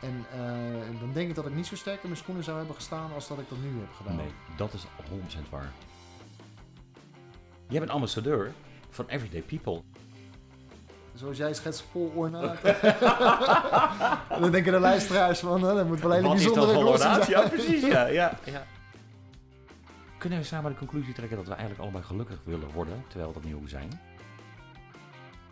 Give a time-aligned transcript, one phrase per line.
[0.00, 2.74] En eh, dan denk ik dat ik niet zo sterk in mijn schoenen zou hebben
[2.74, 4.16] gestaan als dat ik dat nu heb gedaan.
[4.16, 4.86] Nee, dat is
[5.46, 5.72] 100% waar.
[7.68, 8.52] Jij bent ambassadeur
[8.90, 9.82] van Everyday People.
[11.14, 12.62] Zoals jij schetst vol ornaat.
[14.40, 17.30] dan denken de luisteraars van, hè, dat moet wel een bijzondere glossy zijn.
[17.30, 17.82] Ja, precies.
[17.82, 18.66] Ja, ja, ja.
[20.18, 23.44] Kunnen we samen de conclusie trekken dat we eigenlijk allebei gelukkig willen worden, terwijl dat
[23.44, 24.00] niet hoe zijn?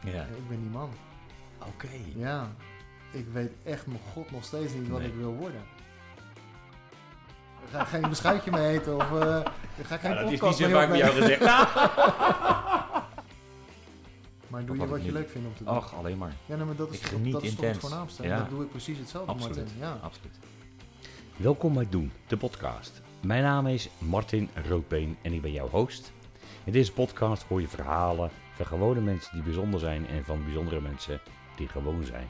[0.04, 0.22] Ja.
[0.22, 0.90] Ik ben die man.
[1.58, 1.88] Oké.
[2.14, 2.50] Ja.
[3.14, 5.08] Ik weet echt mijn god nog steeds niet wat Nee.
[5.08, 5.60] ik wil worden.
[7.64, 9.40] Ik ga geen beschuitje mee eten of eh,
[9.76, 11.42] ik ga geen Ja, dat is niet podcast zo mee vaak bij jou gezegd.
[14.48, 15.72] Maar doe je wat ik je leuk vindt om te doen.
[15.74, 16.32] Ach, alleen maar.
[16.46, 18.22] Ja, nee, maar dat is, ik toch, dat is toch het voornaamste.
[18.22, 18.32] Ja.
[18.32, 19.56] En dat doe ik precies hetzelfde, Absoluut.
[19.56, 19.78] Martin.
[19.78, 19.98] Ja.
[20.02, 20.38] Absoluut.
[21.36, 23.02] Welkom bij Doen, de podcast.
[23.20, 26.12] Mijn naam is Martin Roodbeen en ik ben jouw host.
[26.64, 30.80] In deze podcast hoor je verhalen van gewone mensen die bijzonder zijn en van bijzondere
[30.80, 31.20] mensen
[31.56, 32.28] die gewoon zijn.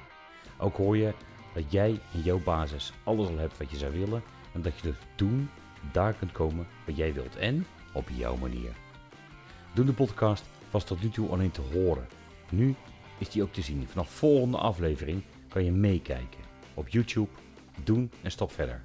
[0.58, 1.12] Ook hoor je
[1.54, 4.22] dat jij in jouw basis alles al hebt wat je zou willen
[4.52, 5.50] en dat je dus doen
[5.92, 8.72] daar kunt komen wat jij wilt en op jouw manier.
[9.74, 12.06] Doen de podcast was tot nu toe alleen te horen.
[12.50, 12.74] Nu
[13.18, 13.88] is die ook te zien.
[13.88, 16.40] Vanaf volgende aflevering kan je meekijken
[16.74, 17.30] op YouTube.
[17.84, 18.82] Doen en stop verder.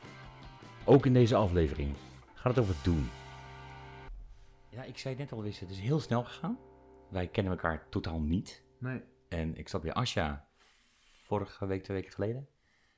[0.85, 1.95] Ook in deze aflevering
[2.33, 3.09] gaat het over doen.
[4.69, 6.57] Ja, ik zei het net al, Wisse, het is heel snel gegaan.
[7.09, 8.63] Wij kennen elkaar totaal niet.
[8.77, 9.01] Nee.
[9.29, 10.47] En ik zat bij Asja
[11.23, 12.47] vorige week, twee weken geleden.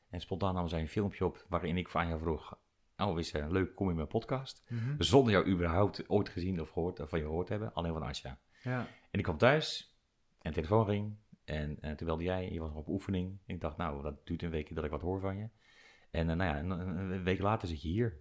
[0.10, 2.58] En spontaan nam zij een filmpje op waarin ik van jou vroeg...
[2.98, 4.64] Oh, Wisse, leuk, kom je in mijn podcast?
[4.68, 4.96] Mhm.
[4.98, 7.74] Zonder jou überhaupt ooit gezien of gehoord, of van je gehoord te hebben.
[7.74, 8.40] Alleen van Asja.
[8.62, 8.80] Ja.
[8.80, 9.98] En ik kwam thuis
[10.42, 11.16] en de telefoon ging.
[11.46, 13.40] En eh, toen belde jij, je was nog op oefening.
[13.46, 15.48] Ik dacht, nou, dat duurt een weekje dat ik wat hoor van je.
[16.14, 18.18] En eh, nou ja, een, een- week later zit je hier.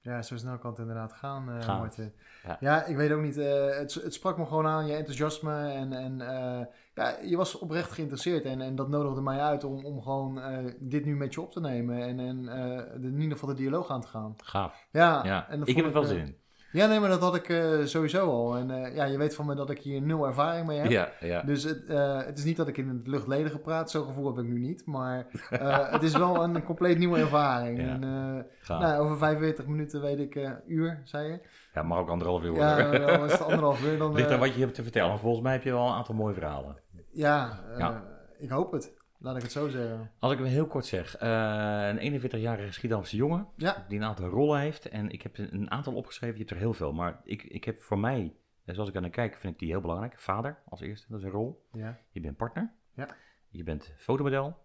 [0.00, 1.58] ja, zo snel kan het inderdaad gaan, eh.
[1.78, 2.12] Martin.
[2.44, 2.56] Ja.
[2.60, 2.84] Ja.
[2.84, 3.36] ik weet ook niet.
[3.38, 5.68] eh, het, het sprak me gewoon aan, je enthousiasme.
[5.72, 8.44] En, en eh, ja, je was oprecht geïnteresseerd.
[8.44, 11.52] En, en dat nodigde mij uit om, om gewoon eh, dit nu met je op
[11.52, 12.02] te nemen.
[12.02, 14.34] En, en eh, de- in ieder geval de dialoog aan te gaan.
[14.36, 14.86] Gaaf.
[14.90, 16.36] Ja, Ja, en ik heb er wel eh, zin in.
[16.76, 18.56] Ja, nee, maar dat had ik eh, sowieso al.
[18.56, 20.90] En eh, ja, je weet van me dat ik hier nul ervaring mee heb.
[20.90, 21.42] Ja, ja.
[21.42, 24.44] Dus het, eh, het is niet dat ik in het luchtledige praat, zo'n gevoel heb
[24.44, 24.86] ik nu niet.
[24.86, 25.26] Maar
[25.90, 27.78] het is wel een compleet nieuwe ervaring.
[27.78, 27.86] Ja.
[27.86, 28.80] En, Gaaf.
[28.80, 31.40] nou, over 45 minuten weet ik, uur, zei je.
[31.74, 32.68] Ja, mag ook anderhalf uur worden.
[33.00, 33.98] Ja, dan is het anderhalf uur.
[34.06, 35.08] Dan, Ligt aan wat je hebt te vertellen.
[35.08, 36.76] Maar volgens mij heb je wel een aantal mooie verhalen.
[37.12, 38.02] ja, Ja.
[38.38, 38.94] ik hoop het.
[39.26, 40.10] Laat ik het zo zeggen.
[40.18, 41.16] Als ik hem heel kort zeg.
[41.16, 43.48] eh, een 41-jarige Schiedamse jongen.
[43.56, 44.88] Ja, Die een aantal rollen heeft.
[44.88, 46.34] En ik heb een aantal opgeschreven.
[46.34, 46.92] Je hebt er heel veel.
[46.92, 49.68] Maar ik, ik heb voor mij, eh, zoals ik aan naar kijk, vind ik die
[49.70, 50.20] heel belangrijk.
[50.20, 51.66] Vader als eerste, dat is een rol.
[51.72, 52.72] ja, Je bent partner.
[52.94, 53.08] Ja.
[53.48, 54.56] Je bent fotomodel.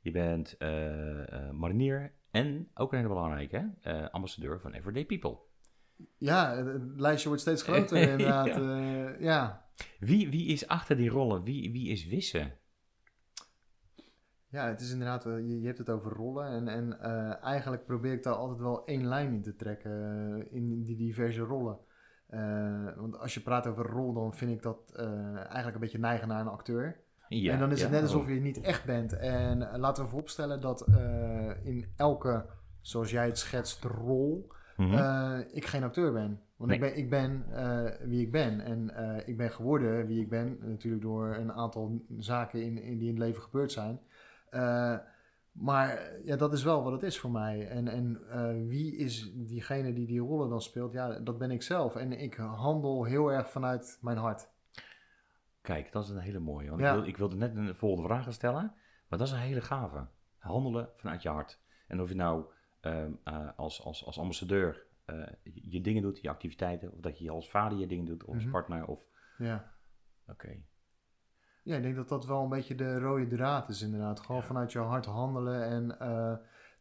[0.00, 2.12] Je bent eh, marinier.
[2.30, 3.70] En ook een hele belangrijke,
[4.10, 5.38] ambassadeur van Everyday People.
[6.18, 8.46] ja het, het lijstje wordt steeds groter inderdaad.
[8.46, 9.14] ja.
[9.18, 9.68] ja.
[9.98, 11.42] Wie, wie is achter die rollen?
[11.44, 12.58] Wie, wie is Wisse?
[14.50, 16.46] Ja, het is inderdaad, eh, je, je hebt het over rollen.
[16.46, 19.90] En, en eh, eigenlijk probeer ik daar altijd wel één lijn in te trekken.
[19.90, 21.78] eh, in die diverse rollen.
[22.96, 26.40] Want als je praat over rol, dan vind ik dat eigenlijk een beetje neigen naar
[26.40, 27.00] een acteur.
[27.28, 28.28] Ja, en dan is ja, het net alsof oh.
[28.28, 29.12] je niet echt bent.
[29.12, 30.86] En laten we vooropstellen dat
[31.62, 32.46] in elke,
[32.80, 35.42] zoals jij het schetst, rol, Mhm.
[35.52, 36.40] ik geen acteur ben.
[36.56, 37.44] Want ik ben, ik ben
[38.08, 38.60] wie ik ben.
[38.60, 38.92] En
[39.26, 40.58] ik ben geworden wie ik ben.
[40.60, 44.00] Natuurlijk door een aantal zaken in, in die in het leven gebeurd zijn.
[44.50, 44.98] Eh,
[45.52, 47.68] maar ja, dat is wel wat het is voor mij.
[47.68, 50.92] En, en eh, wie is diegene die die rollen dan speelt?
[50.92, 51.96] Ja, dat ben ik zelf.
[51.96, 54.48] En ik handel heel erg vanuit mijn hart.
[55.60, 56.68] Kijk, dat is een hele mooie.
[56.70, 56.88] Want Ja.
[56.88, 58.72] ik, wilde, ik wilde net een volgende vraag stellen,
[59.08, 60.06] maar dat is een hele gave.
[60.38, 61.60] Handelen vanuit je hart.
[61.86, 62.44] En of je nou
[62.80, 67.18] ehm, eh, als, als, als ambassadeur eh, je, je dingen doet, je activiteiten, of dat
[67.18, 68.52] je als vader je dingen doet, of als Mhm.
[68.52, 69.00] partner, of...
[69.38, 69.72] Ja.
[70.26, 70.62] Oké.
[71.62, 74.20] Ja, ik denk dat dat wel een beetje de rode draad is inderdaad.
[74.20, 74.46] Gewoon Ja.
[74.46, 75.64] vanuit je hart handelen.
[75.64, 76.32] En eh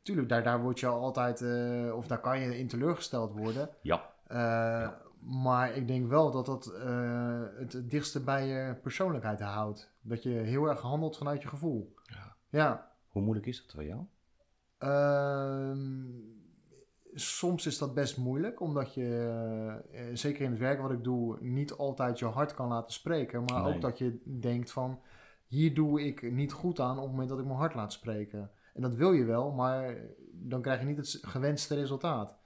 [0.01, 3.69] tuurlijk, daar, daar word je altijd, eh, of daar kan je in teleurgesteld worden.
[3.81, 4.90] Ja, Eh,
[5.22, 9.91] Maar ik denk wel dat dat het het dichtste bij je persoonlijkheid houdt.
[10.02, 11.93] Dat je heel erg handelt vanuit je gevoel.
[12.03, 12.35] Ja.
[12.49, 12.91] Ja.
[13.08, 14.02] hoe moeilijk is dat voor jou?
[14.78, 16.08] Ehm,
[17.14, 21.38] soms is dat best moeilijk, omdat je, eh, zeker in het werk wat ik doe,
[21.41, 23.44] niet altijd je hart kan laten spreken.
[23.44, 23.73] Maar Nee.
[23.73, 25.00] ook dat je denkt van,
[25.47, 28.52] hier doe ik niet goed aan op het moment dat ik mijn hart laat spreken.
[28.73, 29.96] En dat wil je wel, maar
[30.32, 32.38] dan krijg je niet het gewenste resultaat.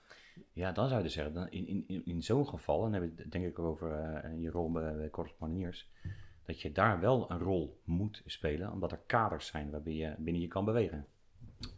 [0.53, 3.23] Ja, dan zou je dus zeggen, in, in, in, zo'n geval, en dan heb je
[3.23, 5.89] het denk ik over eh, je rol bij, bij correspondeniers,
[6.45, 10.41] dat je daar wel een rol moet spelen, omdat er kaders zijn waarbij je binnen
[10.41, 11.05] je kan bewegen.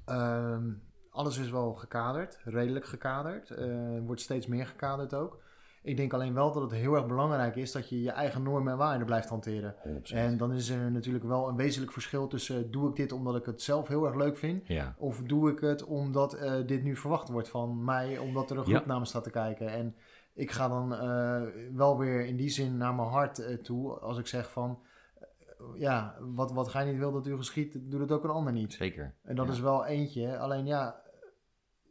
[0.06, 0.72] Ehm,
[1.16, 3.50] alles is wel gekaderd, redelijk gekaderd.
[3.50, 3.68] Eh,
[4.06, 5.44] wordt steeds meer gekaderd ook.
[5.84, 8.72] Ik denk alleen wel dat het heel erg belangrijk is dat je je eigen normen
[8.72, 9.76] en waarden blijft hanteren.
[9.84, 10.18] 100%.
[10.18, 13.46] En dan is er natuurlijk wel een wezenlijk verschil tussen doe ik dit omdat ik
[13.46, 14.68] het zelf heel erg leuk vind.
[14.68, 18.58] Ja, Of doe ik het omdat eh, dit nu verwacht wordt van mij, omdat er
[18.58, 18.86] een groep Ja.
[18.88, 19.68] naar me staat te kijken.
[19.70, 19.96] En
[20.34, 21.42] ik ga dan eh,
[21.74, 24.80] wel weer in die zin naar mijn hart eh, toe als ik zeg van,
[25.20, 25.28] eh,
[25.76, 28.74] ja, wat, wat gij niet wil dat u geschiet, doet het ook een ander niet.
[28.74, 29.14] zeker.
[29.24, 29.52] En dat Ja.
[29.52, 30.38] is wel eentje.
[30.38, 31.04] Alleen ja,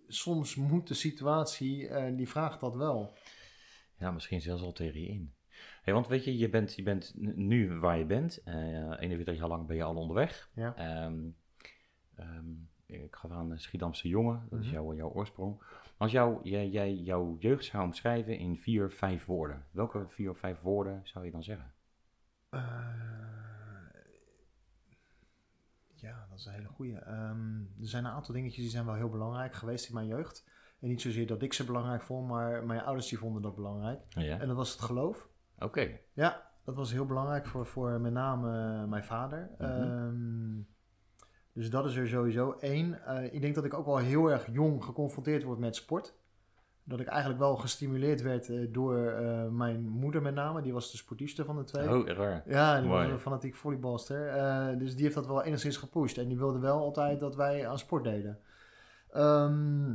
[0.08, 3.16] soms moet de situatie, eh, die vraagt dat wel.
[3.98, 5.34] Ja, misschien zelfs al tegen je in.
[5.82, 8.42] Hey, want weet je, je bent, je bent nu waar je bent.
[8.44, 8.54] eh
[9.00, 10.50] 41 jaar lang ben je al onderweg.
[10.54, 10.76] Ja.
[10.76, 11.18] Ehm,
[12.16, 12.44] ehm,
[12.86, 14.74] ik gaf aan eh, Schiedamse jongen, dat is Mhm.
[14.74, 15.62] jouw, jouw oorsprong.
[15.96, 19.66] Als jou, jij, jij jouw jeugd zou omschrijven in vier, vijf woorden.
[19.70, 21.72] Welke vier of vijf woorden zou je dan zeggen?
[22.50, 23.33] Eh,
[26.04, 26.98] ja, dat is een hele goeie.
[26.98, 30.48] Ehm, er zijn een aantal dingetjes die zijn wel heel belangrijk geweest in mijn jeugd.
[30.80, 34.00] En niet zozeer dat ik ze belangrijk vond, maar mijn ouders die vonden dat belangrijk.
[34.08, 35.28] Ja, En dat was het geloof.
[35.58, 35.98] oké.
[36.12, 39.50] Ja, dat was heel belangrijk voor, voor met name eh, mijn vader.
[39.58, 39.70] Mhm.
[39.70, 40.60] Ehm,
[41.52, 43.04] dus dat is er sowieso één.
[43.06, 46.14] Eh, ik denk dat ik ook wel heel erg jong geconfronteerd word met sport.
[46.86, 50.62] Dat ik eigenlijk wel gestimuleerd werd eh, door eh, mijn moeder met name.
[50.62, 51.90] Die was de sportiefste van de twee.
[51.90, 52.42] Oh, raar.
[52.46, 53.02] Ja, die Mooi.
[53.02, 54.28] was een fanatiek volleybalster.
[54.28, 56.18] Eh, dus die heeft dat wel enigszins gepusht.
[56.18, 58.38] En die wilde wel altijd dat wij aan sport deden.
[59.10, 59.86] Ehm,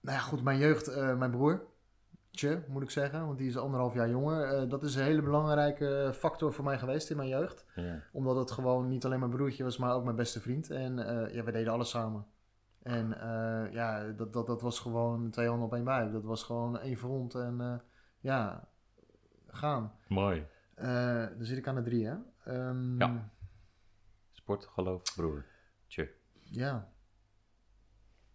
[0.00, 1.62] nou ja, goed, mijn jeugd, mijn broer.
[2.30, 4.68] Tje, moet ik zeggen, want die is anderhalf jaar jonger.
[4.68, 7.64] Dat is een hele belangrijke factor voor mij geweest in mijn jeugd.
[7.74, 8.02] Ja.
[8.12, 10.70] Omdat het gewoon niet alleen mijn broertje was, maar ook mijn beste vriend.
[10.70, 10.96] En
[11.32, 12.26] ja, we deden alles samen.
[12.84, 16.12] En eh, ja, dat, dat, dat was gewoon twee handen op één buik.
[16.12, 17.78] Dat was gewoon één front en eh,
[18.20, 18.68] ja,
[19.46, 19.92] gaan.
[20.08, 20.46] Mooi.
[20.74, 22.16] Eh, dan zit ik aan de drie, hè?
[22.44, 23.30] Ehm, Ja.
[24.32, 25.44] Sport, geloof, broer.
[25.86, 26.14] Tje.
[26.42, 26.92] ja.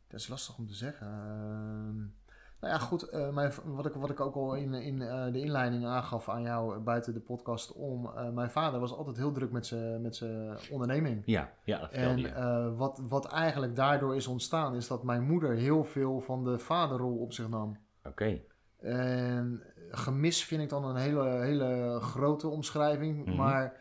[0.08, 2.19] Dat is lastig om te zeggen.
[2.62, 3.04] Nou ja, goed.
[3.04, 6.42] eh, mijn, wat, ik, wat ik ook al in, in eh, de inleiding aangaf aan
[6.42, 8.06] jou buiten de podcast om.
[8.06, 11.22] eh, mijn vader was altijd heel druk met zijn met zijn onderneming.
[11.26, 12.74] Ja, ja, dat En je.
[12.78, 17.18] wat, wat eigenlijk daardoor is ontstaan, is dat mijn moeder heel veel van de vaderrol
[17.18, 17.78] op zich nam.
[18.04, 18.40] Oké.
[18.80, 23.26] En gemis vind ik dan een hele, hele grote omschrijving.
[23.26, 23.36] Mhm.
[23.36, 23.74] Maar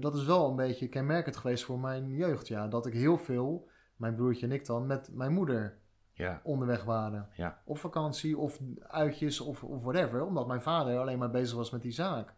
[0.00, 2.48] dat is wel een beetje kenmerkend geweest voor mijn jeugd.
[2.48, 2.68] Ja.
[2.68, 5.78] Dat ik heel veel, mijn broertje en ik dan, met mijn moeder
[6.22, 7.28] Ja, onderweg waren.
[7.36, 7.60] Ja.
[7.64, 10.24] Op vakantie of uitjes of, of whatever.
[10.24, 12.34] Omdat mijn vader alleen maar bezig was met die zaak.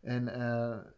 [0.00, 0.40] En eh,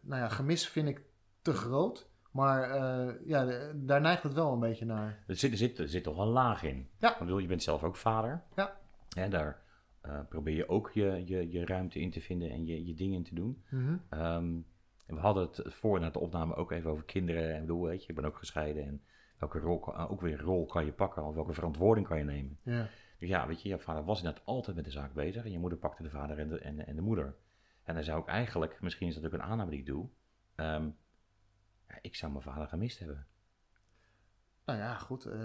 [0.01, 1.01] nou ja, gemis vind ik
[1.41, 2.09] te groot.
[2.31, 5.23] Maar eh, ja, daar neigt het wel een beetje naar.
[5.27, 6.89] er zit, er, zit, er zit toch een laag in.
[6.97, 7.13] Ja.
[7.13, 8.43] Ik bedoel, je bent zelf ook vader.
[8.55, 8.79] Ja.
[9.15, 9.61] En daar
[10.01, 13.23] eh, probeer je ook je, je, je ruimte in te vinden en je, je dingen
[13.23, 13.63] te doen.
[13.69, 13.97] Mhm.
[14.09, 14.59] Ehm,
[15.05, 17.49] we hadden het voor na de opname ook even over kinderen.
[17.49, 18.83] En ik bedoel, weet je, ik ben ook gescheiden.
[18.83, 19.01] En
[19.41, 22.23] welke rol, kan- eh, ook weer rol kan je pakken of welke verantwoording kan je
[22.23, 22.57] nemen.
[22.63, 22.87] Ja.
[23.19, 25.43] Dus ja, weet je, je vader was inderdaad altijd met de zaak bezig.
[25.45, 27.35] En je moeder pakte de vader en de, en, en de moeder.
[27.83, 30.07] En dan zou ik eigenlijk, misschien is dat ook een aanname die ik doe.
[30.55, 30.89] ehm,
[31.87, 33.25] ja, ik zou mijn vader gemist hebben.
[34.65, 35.25] Nou ja, goed.
[35.25, 35.39] eh,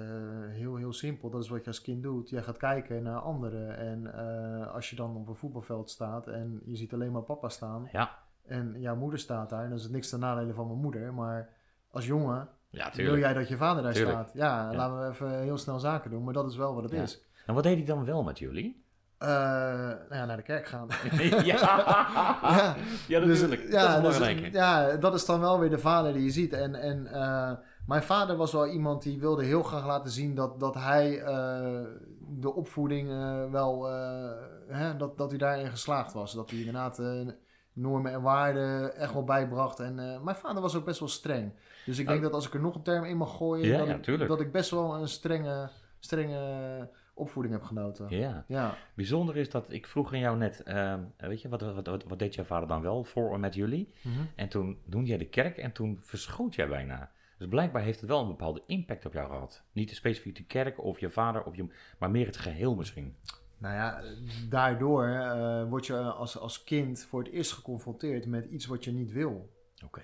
[0.49, 1.31] heel, heel simpel.
[1.31, 2.29] Dat is wat je als kind doet.
[2.31, 3.77] Jij gaat kijken naar anderen.
[3.77, 7.49] En eh, als je dan op een voetbalveld staat en je ziet alleen maar papa
[7.49, 7.89] staan.
[7.93, 9.69] Ja, En jouw moeder staat daar.
[9.69, 11.15] Dan is het niks ten nadele van mijn moeder.
[11.15, 11.55] Maar
[11.91, 14.17] als jongen ja wil jij dat je vader daar Tuurlijk.
[14.19, 14.31] staat.
[14.35, 14.77] Ja, Ja.
[14.77, 16.25] laten we even heel snel zaken doen.
[16.25, 17.03] Maar dat is wel wat het Ja.
[17.03, 17.23] is.
[17.47, 18.85] En wat deed hij dan wel met jullie?
[19.19, 20.89] Eh, nou ja, naar de kerk gaan.
[21.19, 22.77] ja, ja.
[23.09, 23.73] ja, Dus, natuurlijk.
[23.73, 26.53] ja, dat is dus, ja, dat is dan wel weer de vader die je ziet.
[26.53, 27.53] En, en eh,
[27.87, 31.83] mijn vader was wel iemand die wilde heel graag laten zien dat, dat hij eh,
[32.29, 34.31] de opvoeding eh, wel, eh,
[34.69, 36.35] hè, dat, dat hij daarin geslaagd was.
[36.35, 37.27] Dat hij inderdaad eh,
[37.73, 39.81] normen en waarden echt wel bijbracht.
[39.81, 41.53] En eh, mijn vader was ook best wel streng.
[41.87, 42.25] Dus ik denk Oh.
[42.25, 44.41] dat als ik er nog een term in mag gooien, Ja, dat, ja, ik, dat
[44.41, 48.07] ik best wel een strenge, strenge opvoeding heb genoten.
[48.09, 48.75] Ja, Ja.
[48.95, 52.19] bijzonder is dat ik vroeg aan jou net, ehm, weet je, wat, wat, wat, wat
[52.19, 53.93] deed jouw vader dan wel voor en met jullie?
[54.03, 54.15] Mhm.
[54.35, 57.11] En toen noemde jij de kerk en toen verschoot jij bijna.
[57.39, 59.63] Dus blijkbaar heeft het wel een bepaalde impact op jou gehad.
[59.73, 61.67] Niet specifiek de kerk of je vader, of je,
[61.99, 63.17] maar meer het geheel misschien.
[63.59, 64.03] Nou ja,
[64.49, 68.93] daardoor eh, word je als, als kind voor het eerst geconfronteerd met iets wat je
[68.93, 69.53] niet wil.
[69.85, 70.03] Oké.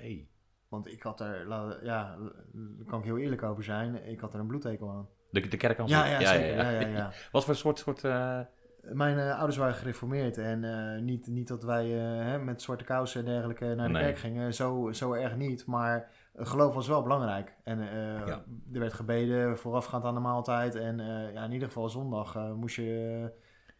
[0.72, 1.46] Want ik had er,
[1.82, 2.16] ja,
[2.52, 5.08] daar kan ik heel eerlijk over zijn, ik had er een bloedhekel aan.
[5.30, 6.56] De, de kerk aan Ja, ja, zeker.
[6.56, 7.12] Ja, ja, ja.
[7.32, 8.40] Wat voor soort, soort eh,
[8.80, 13.20] Mijn eh, ouders waren gereformeerd en eh, niet, niet dat wij hè, met zwarte kousen
[13.20, 14.02] en dergelijke naar de Nee.
[14.02, 15.66] kerk gingen, zo, zo erg niet.
[15.66, 17.56] Maar geloof was wel belangrijk.
[17.64, 18.44] En er
[18.80, 20.74] werd gebeden voorafgaand aan de maaltijd.
[20.74, 20.98] En
[21.32, 23.30] ja, in ieder geval zondag moest je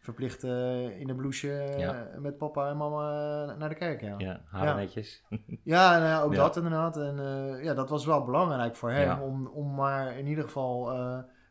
[0.03, 3.09] verplicht eh, in de blouse eh, met papa en mama
[3.51, 4.01] eh, naar de kerk.
[4.01, 4.17] Ja, ja.
[4.17, 4.75] ja, haren Ja.
[4.75, 5.23] netjes?
[5.63, 6.97] nou ja, ook dat inderdaad.
[6.97, 7.15] En
[7.63, 10.85] ja, dat was wel belangrijk voor hem om, om maar in ieder geval...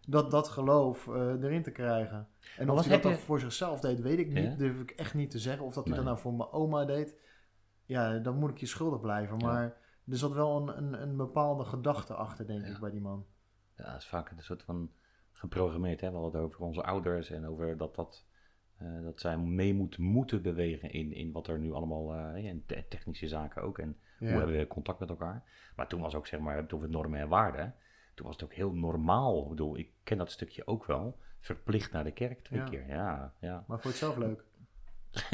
[0.07, 2.29] dat, dat geloof erin te krijgen.
[2.57, 4.59] En of hij dat dan je- voor zichzelf deed, weet ik niet.
[4.59, 5.65] Durf ik echt niet te zeggen.
[5.65, 7.17] Of dat hij dat nou voor mijn oma deed.
[7.85, 9.37] Ja, dan moet ik je schuldig blijven.
[9.37, 9.65] Maar
[10.09, 13.27] er zat wel een, een, een bepaalde gedachte achter, denk ik, bij die man.
[13.77, 14.91] Ja, dat is vaak een soort van
[15.33, 16.01] geprogrammeerd.
[16.01, 16.11] Hè?
[16.11, 18.25] We hadden het over onze ouders en over dat, dat,
[18.85, 22.63] eh, dat zij mee moeten, moeten bewegen in, in wat er nu allemaal, eh, in
[22.67, 23.79] te- technische zaken ook.
[23.79, 24.29] En Ja.
[24.29, 25.43] hoe hebben we contact met elkaar.
[25.77, 27.75] Maar toen was ook, zeg maar, toen we normen en waarden.
[28.15, 29.43] Toen was het ook heel normaal.
[29.43, 31.19] Ik bedoel, ik ken dat stukje ook wel.
[31.41, 32.69] Verplicht naar de kerk twee Ja.
[32.69, 32.89] keer.
[32.89, 33.65] Ja, ja.
[33.67, 34.45] Maar vond je het zelf leuk?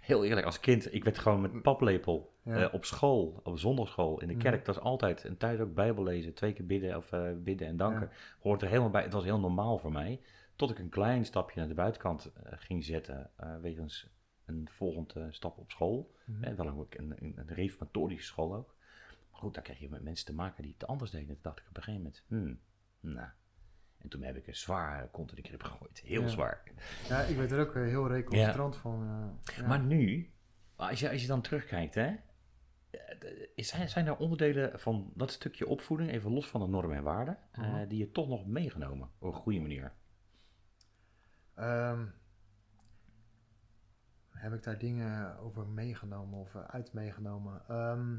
[0.00, 2.56] Heel eerlijk, als kind, ik werd gewoon met paplepel Ja.
[2.68, 4.42] eh, op school, op zondagschool, in de Mhm.
[4.42, 4.64] kerk.
[4.64, 7.76] Dat was altijd een tijd ook bijbel lezen, twee keer bidden of eh, bidden en
[7.76, 8.10] danken.
[8.40, 9.02] Hoort er helemaal bij.
[9.02, 10.20] Het was heel normaal voor mij.
[10.60, 14.10] Tot ik een klein stapje naar de buitenkant eh, ging zetten, eh, wegens
[14.44, 16.14] een volgende stap op school.
[16.40, 18.74] Eh, wel een, een, een, een reformatorische school ook.
[19.30, 21.26] Maar goed, daar kreeg je met mensen te maken die het anders deden.
[21.26, 22.60] Toen dacht ik op een gegeven moment, hmm,
[23.12, 23.28] nou.
[23.98, 26.00] En toen heb ik een zwaar kont in de krib gegooid.
[26.00, 26.28] Heel Ja.
[26.28, 26.62] zwaar.
[27.08, 28.98] Ja, ik werd er ook eh, heel recalcitrant van.
[29.56, 29.66] ja.
[29.66, 30.32] Maar nu,
[30.76, 32.14] als je, als je dan terugkijkt, hè,
[33.56, 37.38] zijn, zijn er onderdelen van dat stukje opvoeding, even los van de normen en waarden,
[37.54, 37.88] Mhm.
[37.88, 39.92] die je toch nog meegenomen op een goede manier?
[41.60, 42.06] Ehm,
[44.30, 47.62] heb ik daar dingen over meegenomen of uit meegenomen?
[47.68, 48.14] Ehm,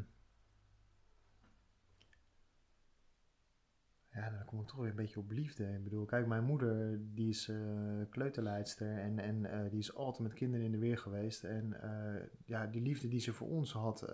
[4.14, 5.74] ja, dan kom ik toch weer een beetje op liefde.
[5.74, 10.28] Ik bedoel, kijk, mijn moeder die is eh, kleuterleidster en, en eh, die is altijd
[10.28, 11.44] met kinderen in de weer geweest.
[11.44, 14.06] En eh, ja, die liefde die ze voor ons had,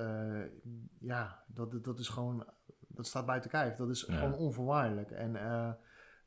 [0.99, 2.47] ja, dat, dat is gewoon,
[2.87, 3.75] dat staat buiten kijf.
[3.75, 4.17] Dat is Ja.
[4.17, 5.11] gewoon onvoorwaardelijk.
[5.11, 5.35] En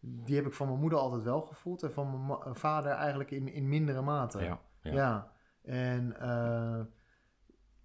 [0.01, 3.31] die heb ik van mijn moeder altijd wel gevoeld en van mijn ma- vader eigenlijk
[3.31, 4.39] in, in mindere mate.
[4.43, 4.93] Ja, ja.
[4.93, 6.81] Ja, en eh,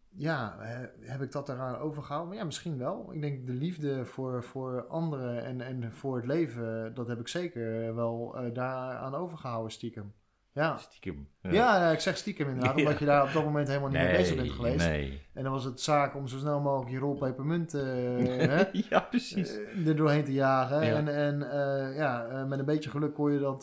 [0.10, 2.36] ja, he- heb ik dat eraan overgehouden?
[2.38, 3.14] Ja, misschien wel.
[3.14, 7.28] Ik denk de liefde voor, voor anderen en, en voor het leven, dat heb ik
[7.28, 10.14] zeker wel eh daaraan overgehouden, stiekem.
[10.56, 10.78] Ja.
[10.78, 11.28] Stiekem.
[11.42, 14.16] Ja, ja, ik zeg stiekem inderdaad, omdat je daar op dat moment helemaal niet mee
[14.16, 14.88] bezig bent geweest.
[14.88, 15.22] Nee.
[15.34, 17.84] En dan was het zaak om zo snel mogelijk je rol pepermunt eh,
[18.50, 19.58] hè, ja, precies.
[19.58, 20.86] eh, er doorheen te jagen.
[20.86, 20.96] Ja.
[20.96, 23.62] En, en eh, ja, met een beetje geluk kon je dat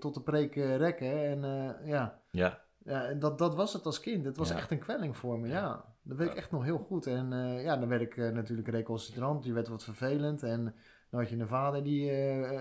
[0.00, 1.24] tot de preek rekken.
[1.24, 1.40] En
[1.84, 4.24] ja, ja, ja, en dat, dat was het als kind.
[4.24, 5.84] Het was echt een kwelling voor me, Ja.
[6.02, 7.06] Dat weet ik echt nog heel goed.
[7.06, 7.30] En
[7.62, 9.44] ja, dan werd ik natuurlijk recalcitrant.
[9.44, 10.42] Je werd wat vervelend.
[10.42, 10.74] En
[11.10, 12.04] dan had je een vader die,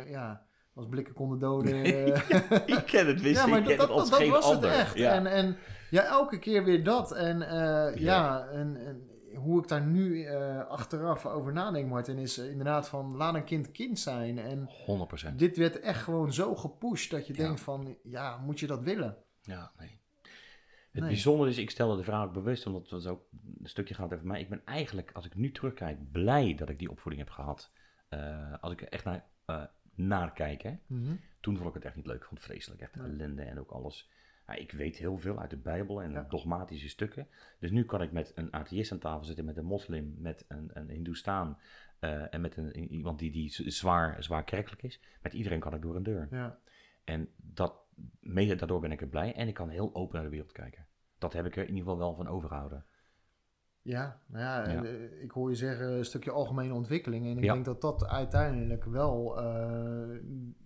[0.10, 1.84] ja, als blikken konden doden.
[1.84, 2.68] eh.
[2.78, 4.70] ik ken het, wist ja, ik ken dat, het als dat, dat geen was ander.
[4.70, 4.98] het echt.
[4.98, 5.12] Ja.
[5.14, 5.58] En, en
[5.90, 7.12] ja, elke keer weer dat.
[7.12, 12.38] En eh, ja, en, en hoe ik daar nu eh, achteraf over nadenk, Martin, is
[12.38, 14.40] inderdaad van laat een kind kind zijn.
[14.40, 14.70] En
[15.32, 15.36] 100%.
[15.36, 19.18] dit werd echt gewoon zo gepusht dat je denkt van, ja, moet je dat willen?
[19.42, 20.02] Ja, nee.
[20.92, 21.12] Het Nee.
[21.12, 23.22] bijzondere is, ik stelde de vraag ook bewust, omdat het ook
[23.62, 24.42] een stukje gaat over mij.
[24.42, 27.72] Ik ben eigenlijk, als ik nu terugkijk, blij dat ik die opvoeding heb gehad.
[28.10, 29.26] Eh, als ik echt naar,
[29.96, 30.78] naar kijk, hè.
[30.88, 31.16] Mhm.
[31.40, 32.16] Toen vond ik het echt niet leuk.
[32.16, 32.82] Ik vond het vreselijk.
[32.82, 34.10] Echt ellende en ook alles.
[34.48, 36.26] Ja, ik weet heel veel uit de Bijbel en Ja.
[36.30, 37.28] dogmatische stukken.
[37.60, 40.70] Dus nu kan ik met een atheïst aan tafel zitten, met een moslim, met een,
[40.74, 41.58] een hindoestaan
[42.00, 45.00] eh, en met een, iemand die, die zwaar, zwaar kerkelijk is.
[45.22, 46.28] Met iedereen kan ik door een deur.
[46.32, 46.58] Ja.
[47.04, 47.76] En dat,
[48.20, 50.86] mede daardoor ben ik er blij en ik kan heel open naar de wereld kijken.
[51.18, 52.86] Dat heb ik er in ieder geval wel van overgehouden.
[53.84, 54.84] Ja, nou ja, Ja.
[54.84, 57.26] eh, ik hoor je zeggen een stukje algemene ontwikkeling.
[57.26, 57.54] En ik Ja.
[57.54, 60.18] denk dat dat uiteindelijk wel eh,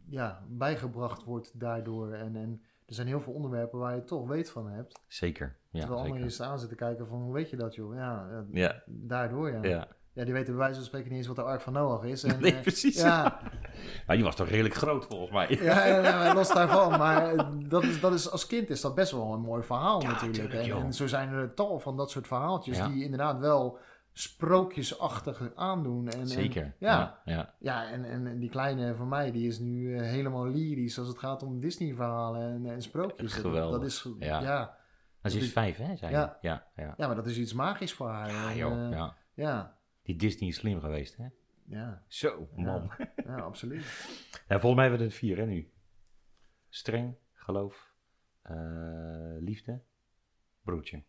[0.09, 2.11] ja, bijgebracht wordt daardoor.
[2.13, 5.01] En, en er zijn heel veel onderwerpen waar je toch weet van hebt.
[5.07, 5.55] Zeker.
[5.69, 6.23] Ja, terwijl anderen zeker.
[6.23, 7.95] je staan zitten kijken van hoe weet je dat joh?
[7.95, 9.63] Ja, ja, Ja, daardoor ja.
[9.63, 9.87] ja.
[10.17, 10.23] Ja.
[10.23, 12.23] die weten bij wijze van spreken niet eens wat de Ark van Noach is.
[12.23, 13.01] En, Nee, eh, precies.
[13.01, 13.39] Ja,
[14.05, 15.57] Nou, die was toch redelijk groot volgens mij.
[15.61, 16.89] ja, ja, los daarvan.
[16.97, 20.01] Maar eh, dat is, dat is, als kind is dat best wel een mooi verhaal
[20.01, 20.49] Ja, natuurlijk.
[20.51, 22.87] tuurlijk, en, en zo zijn er tal van dat soort verhaaltjes Ja.
[22.87, 23.77] die inderdaad wel
[24.13, 26.07] sprookjesachtig aandoen.
[26.07, 26.73] En, en- Zeker.
[26.79, 27.33] ja, ja.
[27.33, 27.53] ja.
[27.59, 31.07] ja en, en, en die kleine van mij, die is nu eh, helemaal lyrisch als
[31.07, 33.31] het gaat om Disney-verhalen en, en sprookjes.
[33.33, 33.79] Dat- Geweldig.
[33.79, 34.75] Dat is, Ja.
[35.23, 35.95] ze is vijf, hè?
[35.95, 36.11] Zei?
[36.11, 36.37] Ja.
[36.41, 36.93] Ja, ja.
[36.97, 38.31] maar dat is iets magisch voor haar.
[38.31, 38.91] Ja, En, joh.
[38.91, 39.13] ja.
[39.33, 39.76] ja,
[40.07, 41.27] Die Disney is slim geweest, hè?
[41.63, 42.91] ja, Zo, man.
[43.25, 43.83] ja, absoluut.
[44.47, 45.71] Ja, volgens mij hebben we het vier, hè, nu.
[46.69, 47.93] Streng, geloof,
[48.41, 49.83] eh, liefde,
[50.61, 51.03] broertje.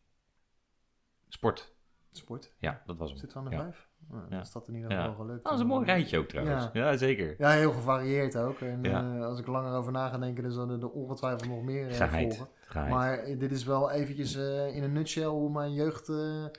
[1.29, 1.75] Sport.
[2.13, 2.55] Sport.
[2.59, 3.19] Ja, dat was hem.
[3.19, 3.63] Zit van de ja.
[3.63, 3.88] vijf?
[4.11, 4.39] Nou, Ja.
[4.39, 5.01] Als dat in ieder Ja.
[5.01, 5.39] geval gelukt.
[5.39, 6.69] Ah, dat is een mooi rijtje ook trouwens.
[6.73, 6.91] Ja.
[6.91, 7.35] Ja, zeker.
[7.39, 8.61] Ja, heel gevarieerd ook.
[8.61, 9.15] En Ja.
[9.17, 11.95] eh, als ik langer over na ga denken, dan zullen er ongetwijfeld nog meer eh,
[11.97, 12.37] Geheid.
[12.37, 12.53] volgen.
[12.61, 12.91] Geheid.
[12.91, 14.35] Maar eh, dit is wel eventjes
[14.75, 16.07] in een nutshell hoe mijn jeugd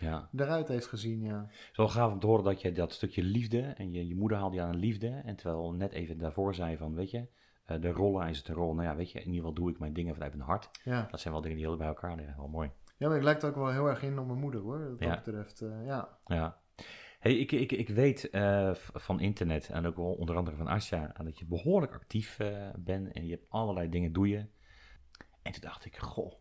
[0.01, 0.29] Ja.
[0.35, 1.47] eruit heeft gezien, ja.
[1.71, 4.55] Zo gaaf om te horen dat je dat stukje liefde, en je, je moeder haalde
[4.55, 7.27] je aan liefde, en terwijl net even daarvoor zei van, weet je,
[7.79, 8.73] de rollen is het een rol.
[8.73, 10.69] Nou ja, weet je, in ieder geval doe ik mijn dingen vanuit mijn hart.
[10.83, 11.07] ja.
[11.11, 12.35] Dat zijn wel dingen die heel bij elkaar liggen.
[12.37, 12.71] Wel mooi.
[12.97, 14.89] Ja, maar ik lijk er ook wel heel erg in op mijn moeder, hoor.
[14.89, 15.09] Wat Ja.
[15.15, 16.09] dat betreft, ja.
[16.25, 16.57] Ja.
[17.19, 21.39] Hey, ik, ik, ik weet eh, van internet en ook onder andere van Asja dat
[21.39, 24.37] je behoorlijk actief eh, bent en je hebt allerlei dingen doe je.
[25.41, 26.33] En toen dacht ik, goh,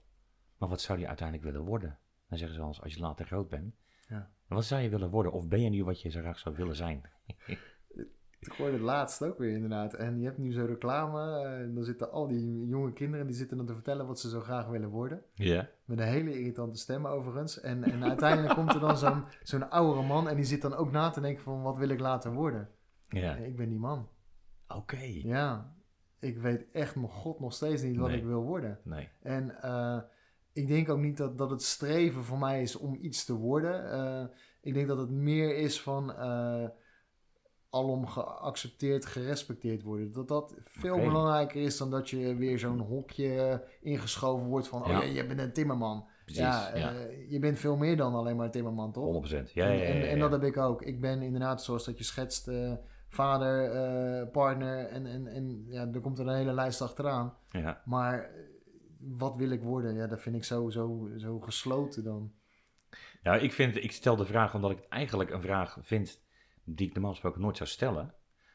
[0.59, 1.99] maar wat zou je uiteindelijk willen worden?
[2.29, 3.75] Dan zeggen ze wel eens, als je later groot bent.
[4.09, 4.31] Ja.
[4.47, 5.33] Wat zou je willen worden?
[5.33, 7.11] Of ben je nu wat je zo graag zou willen zijn?
[8.41, 9.95] Ik hoorde het laatst ook weer inderdaad.
[9.95, 11.43] En je hebt nu zo'n reclame.
[11.45, 14.29] eh, En dan zitten al die jonge kinderen die zitten dan te vertellen wat ze
[14.29, 15.23] zo graag willen worden.
[15.35, 15.69] Ja.
[15.85, 17.61] Met een hele irritante stem overigens.
[17.61, 20.29] En, en uiteindelijk komt er dan zo'n zo'n oudere man.
[20.29, 22.69] En die zit dan ook na te denken van wat wil ik later worden.
[23.09, 23.35] Ja.
[23.37, 24.09] Ik ben die man.
[24.69, 25.01] Oké.
[25.23, 25.73] Ja.
[26.21, 28.19] Ik weet echt mijn god nog steeds niet wat Nee.
[28.19, 28.79] ik wil worden.
[28.85, 29.09] Nee.
[29.23, 29.99] En eh,
[30.53, 33.91] ik denk ook niet dat, dat het streven voor mij is om iets te worden.
[33.91, 34.25] Eh,
[34.61, 36.13] ik denk dat het meer is van
[37.71, 40.13] alom geaccepteerd, gerespecteerd worden.
[40.13, 44.83] Dat dat veel belangrijker is dan dat je weer zo'n hokje ingeschoven wordt van...
[44.87, 44.99] Ja.
[44.99, 46.07] oh ja, je bent een timmerman.
[46.25, 46.43] Precies.
[46.43, 46.95] ja, Ja.
[46.95, 49.29] eh, je bent veel meer dan alleen maar een timmerman, toch?
[49.29, 49.31] 100%.
[49.31, 50.83] Ja, ja, ja, en, en, en dat heb ik ook.
[50.83, 52.73] Ik ben inderdaad, zoals dat je schetst, eh,
[53.09, 57.35] vader, eh, partner en, en, en ja, er komt er een hele lijst achteraan.
[57.51, 57.83] Ja.
[57.85, 58.31] Maar eh,
[58.99, 59.95] wat wil ik worden?
[59.95, 62.33] Ja, dat vind ik zo, zo, zo gesloten dan.
[63.23, 66.21] Ja, ik, vind, ik stel de vraag omdat ik het eigenlijk een vraag vind
[66.75, 68.15] die ik normaal gesproken nooit zou stellen.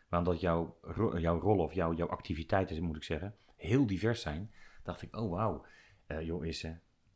[0.09, 0.77] Maar omdat jouw,
[1.17, 4.51] jouw rol of jouw, jouw activiteiten, moet ik zeggen, heel divers zijn.
[4.83, 5.65] Dacht ik, oh wauw,
[6.05, 6.67] eh joh is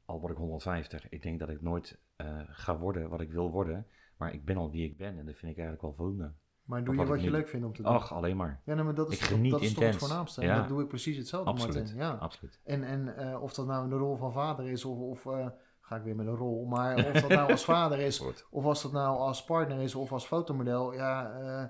[0.06, 1.10] al word ik 150.
[1.10, 3.88] Ik denk dat ik nooit eh, ga worden wat ik wil worden.
[4.18, 6.34] Maar ik ben al wie ik ben en dat vind ik eigenlijk wel voldoende.
[6.64, 7.92] Maar doe Of je wat je leuk vindt om te doen.
[7.92, 8.62] Ach, alleen maar.
[8.66, 10.42] ja, nee, maar dat is, ik geniet dat is toch het voornaamste.
[10.42, 10.60] Ja.
[10.60, 11.76] dat doe ik precies hetzelfde, Absoluut.
[11.76, 11.96] Martin.
[11.96, 12.12] Ja.
[12.12, 12.60] Absoluut.
[12.64, 14.98] En, en eh, of dat nou de rol van vader is of...
[14.98, 15.48] of eh,
[15.88, 16.66] ga ik weer met een rol.
[16.66, 20.12] Maar of dat nou als vader is of als dat nou als partner is of
[20.12, 20.94] als fotomodel.
[20.94, 21.70] Ja, eh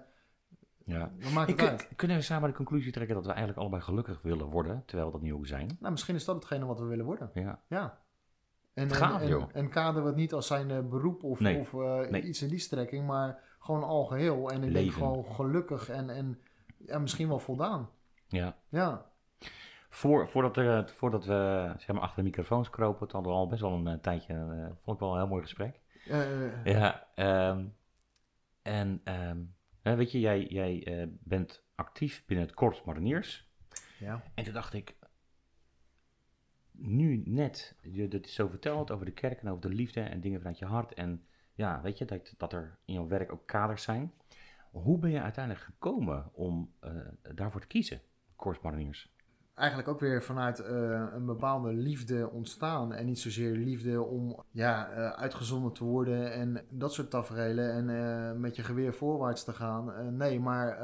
[0.84, 1.12] Ja.
[1.20, 1.90] wat maakt het Ik, uit?
[1.96, 5.14] kunnen we samen de conclusie trekken dat we eigenlijk allebei gelukkig willen worden, terwijl we
[5.14, 5.78] dat niet ook zijn?
[5.80, 7.30] Nou, misschien is dat hetgene wat we willen worden.
[7.34, 7.60] Ja.
[7.68, 7.98] Ja.
[8.74, 9.42] En, Gaaf, en, joh.
[9.42, 11.60] en, en kaderen we het niet als zijn eh, beroep of, Nee.
[11.60, 12.22] of eh, Nee.
[12.22, 14.50] iets in die strekking, maar gewoon algeheel.
[14.50, 14.94] En ik denk Leven.
[15.02, 16.42] gewoon gelukkig en, en
[16.78, 17.90] ja, misschien wel voldaan.
[18.28, 18.56] ja.
[18.70, 19.06] Ja,
[19.90, 23.48] Voor, voordat, er, voordat we zeg maar, achter de microfoons kropen, het hadden we al
[23.48, 25.80] best wel een eh, tijdje, eh, vond ik wel een heel mooi gesprek.
[26.08, 27.66] Eh, Ja, ehm,
[28.62, 29.44] en ehm,
[29.82, 33.50] weet je, jij, jij eh, bent actief binnen het Korps Mariniers.
[34.00, 34.24] ja.
[34.34, 34.96] En toen dacht ik,
[36.72, 40.40] nu net, je dit zo vertelt over de kerk en over de liefde en dingen
[40.40, 40.94] vanuit je hart.
[40.94, 44.14] En ja, weet je, dat, dat er in jouw werk ook kaders zijn.
[44.72, 46.92] Hoe ben je uiteindelijk gekomen om eh,
[47.36, 48.02] daarvoor te kiezen,
[48.36, 49.16] Korps Mariniers?
[49.58, 52.94] Eigenlijk ook weer vanuit eh, een bepaalde liefde ontstaan.
[52.94, 57.72] En niet zozeer liefde om ja, eh, uitgezonden te worden en dat soort tafereelen.
[57.72, 60.18] En eh, met je geweer voorwaarts te gaan.
[60.18, 60.78] Nee, maar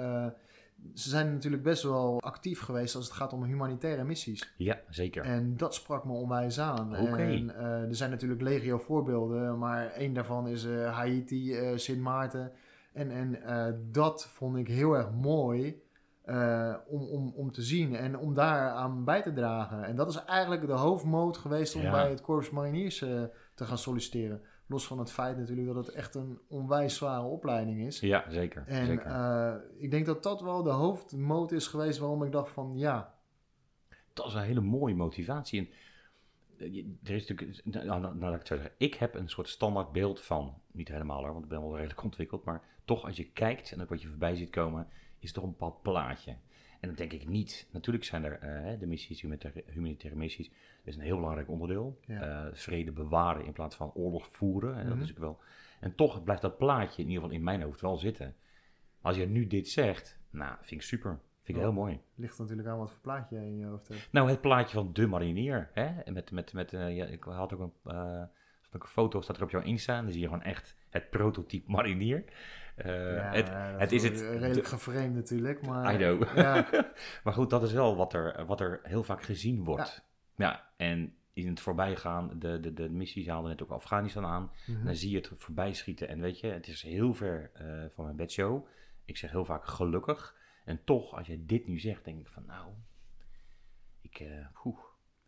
[0.93, 4.53] ze zijn natuurlijk best wel actief geweest als het gaat om humanitaire missies.
[4.57, 5.23] Ja, zeker.
[5.23, 6.97] En dat sprak me onwijs aan.
[6.97, 7.21] Oké.
[7.21, 12.51] En er zijn natuurlijk legio voorbeelden, maar één daarvan is Haiti, Sint Maarten.
[12.93, 13.39] En, en
[13.91, 15.82] dat vond ik heel erg mooi
[16.23, 19.83] eh, om, om, om te zien en om daar aan bij te dragen.
[19.83, 21.91] En dat is eigenlijk de hoofdmoot geweest om Ja.
[21.91, 23.23] bij het Corps Mariniers eh,
[23.55, 24.41] te gaan solliciteren.
[24.67, 27.99] Los van het feit natuurlijk dat het echt een onwijs zware opleiding is.
[27.99, 28.63] Ja, zeker.
[28.67, 29.05] En zeker.
[29.05, 33.13] eh, ik denk dat dat wel de hoofdmoot is geweest waarom ik dacht van ja,
[34.13, 35.59] dat is een hele mooie motivatie.
[35.59, 35.67] En
[37.03, 40.53] er is natuurlijk, nou, nou, nou, ik zeggen, ik heb een soort standaard beeld van,
[40.71, 43.81] niet helemaal hoor, want ik ben wel redelijk ontwikkeld, maar toch als je kijkt en
[43.81, 44.87] ook wat je voorbij ziet komen,
[45.23, 46.31] is toch een bepaald plaatje.
[46.79, 50.57] En dan denk ik niet, natuurlijk zijn er eh, de missies, humanitaire, humanitaire missies, dat
[50.83, 51.99] is een heel belangrijk onderdeel.
[52.05, 52.45] Ja.
[52.45, 54.75] Eh, vrede bewaren in plaats van oorlog voeren.
[54.75, 55.03] En, dat Mhm.
[55.03, 55.39] is ook wel,
[55.79, 58.35] en toch blijft dat plaatje in ieder geval in mijn hoofd wel zitten.
[59.01, 61.19] Als je nu dit zegt, nou, vind ik super.
[61.41, 61.99] Vind ik heel mooi.
[62.15, 64.07] ligt natuurlijk aan wat voor plaatje je in je hoofd hebt.
[64.11, 65.69] Nou, het plaatje van de marinier.
[65.73, 66.01] Hè?
[66.01, 67.73] En Met, met, met, eh, ja, ik had ook een,
[68.73, 69.97] ook een foto, staat er op jouw Insta.
[69.97, 72.23] En dan zie je gewoon echt het prototype marinier.
[72.75, 75.93] Eh, Ja, het, het is het- Redelijk de- geframed natuurlijk, maar...
[75.93, 76.35] I know.
[76.37, 76.67] Ja,
[77.23, 80.03] maar goed, dat is wel wat er, wat er heel vaak gezien wordt.
[80.35, 84.51] Ja, en in het voorbijgaan, de, de, de missies haalden net ook Afghanistan aan.
[84.67, 84.85] mhm.
[84.85, 86.07] Dan zie je het voorbij schieten.
[86.07, 88.65] En weet je, het is heel ver eh, van mijn bedshow.
[89.05, 90.35] Ik zeg heel vaak gelukkig.
[90.65, 92.71] En toch, als je dit nu zegt, denk ik van nou,
[94.01, 94.77] ik, eh, poeh,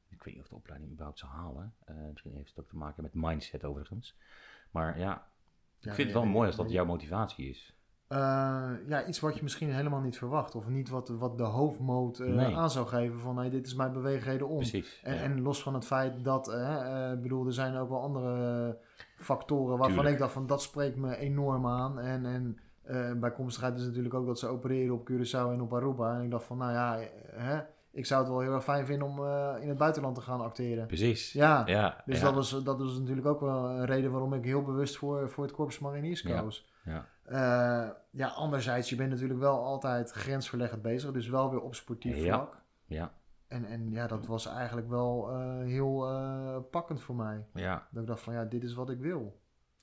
[0.10, 1.74] ik weet niet of de opleiding überhaupt zou halen.
[2.12, 4.18] Misschien heeft het ook te maken met mindset overigens.
[4.72, 5.28] Maar ja,
[5.86, 7.76] Ja, vind het wel mooi als dat jouw motivatie is.
[8.08, 10.56] Eh, ja, iets wat je misschien helemaal niet verwacht.
[10.56, 12.56] Of niet wat, wat de hoofdmoot eh, Nee.
[12.56, 13.38] aan zou geven van...
[13.38, 14.58] Hey, dit is mijn beweegreden om.
[14.58, 15.00] Precies.
[15.04, 15.22] En, ja.
[15.22, 18.78] en los van het feit dat, eh, bedoel, er zijn ook wel andere
[19.18, 20.14] factoren waarvan Tuurlijk.
[20.14, 22.00] ik dacht van dat spreekt me enorm aan.
[22.00, 22.58] En, en
[23.20, 26.16] bijkomstigheid is natuurlijk ook dat ze opereren op Curaçao en op Aruba.
[26.18, 27.00] En ik dacht van, nou ja,
[27.32, 27.62] hè,
[27.96, 30.42] ik zou het wel heel erg fijn vinden om eh, in het buitenland te gaan
[30.42, 30.88] acteren.
[30.88, 31.34] Precies.
[31.34, 32.24] Ja, Ja, dus ja.
[32.26, 35.44] dat, was, dat was natuurlijk ook wel een reden waarom ik heel bewust voor, voor
[35.44, 36.40] het Corps Mariniers Ja.
[36.42, 36.74] koos.
[36.84, 37.08] Ja.
[37.24, 42.16] Eh, ja, anderzijds, je bent natuurlijk wel altijd grensverleggend bezig, dus wel weer op sportief
[42.18, 42.24] Ja.
[42.24, 42.62] vlak.
[42.86, 43.14] Ja,
[43.48, 45.98] En, en ja, dat was eigenlijk wel eh, heel
[46.72, 47.46] pakkend voor mij.
[47.54, 49.40] ja, Dat ik dacht van, ja, dit is wat ik wil.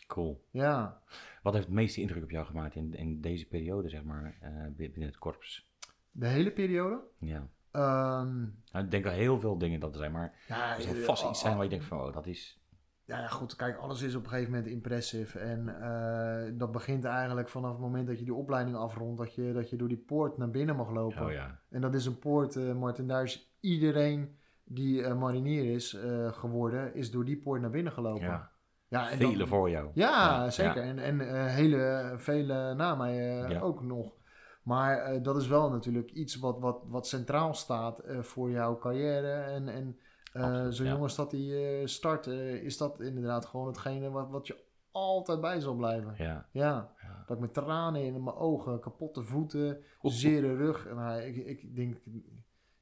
[0.07, 0.45] cool.
[0.51, 1.01] Ja,
[1.43, 4.39] Wat heeft het meeste indruk op jou gemaakt in, in deze periode, zeg maar,
[4.77, 5.71] binnen het korps?
[6.15, 7.01] de hele periode.
[7.19, 7.49] Ja.
[7.73, 8.39] Ehm,
[8.73, 11.01] Nou, ik denk al heel veel dingen dat er zijn, maar ja, er zal eh,
[11.03, 12.61] vast iets zijn waar je denkt van, oh, dat is...
[13.05, 15.39] Ja, ja, goed, kijk, alles is op een gegeven moment impressive.
[15.39, 19.53] En eh, dat begint eigenlijk vanaf het moment dat je die opleiding afrondt, dat je,
[19.53, 21.25] dat je door die poort naar binnen mag lopen.
[21.27, 21.59] Oh ja.
[21.71, 25.99] En dat is een poort, eh Martin, daar is iedereen die marinier is
[26.31, 28.23] geworden, is door die poort naar binnen gelopen.
[28.27, 28.51] ja.
[28.89, 29.91] Ja, en Vele dat- voor jou.
[29.95, 30.11] Ja,
[30.45, 30.85] Ja, zeker.
[30.85, 30.89] ja.
[30.89, 34.13] En, en hele, vele na mij ook nog.
[34.63, 38.79] Maar eh, dat is wel natuurlijk iets wat, wat, wat centraal staat eh, voor jouw
[38.79, 39.33] carrière.
[39.33, 39.97] En, en
[40.33, 40.93] Absoluut, zo'n ja.
[40.93, 44.57] jonge stad die start, is dat inderdaad gewoon hetgene wat, wat je
[44.91, 46.15] altijd bij zal blijven.
[46.17, 46.47] Ja.
[46.53, 47.23] Ja, Ja.
[47.27, 50.89] dat ik met tranen in mijn ogen, kapotte voeten, zere rug.
[50.95, 51.97] Nou, ik, ik denk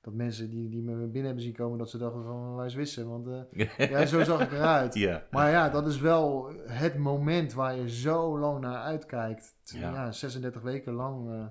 [0.00, 2.74] dat mensen die, die me binnen hebben zien komen, dat ze dachten van, waar is
[2.74, 3.08] Wissen?
[3.08, 4.94] Want ja, zo zag ik eruit.
[4.94, 5.22] ja.
[5.30, 9.56] Maar ja, dat is wel het moment waar je zo lang naar uitkijkt.
[9.64, 9.92] Ja.
[9.92, 11.50] Ja, 36 weken lang,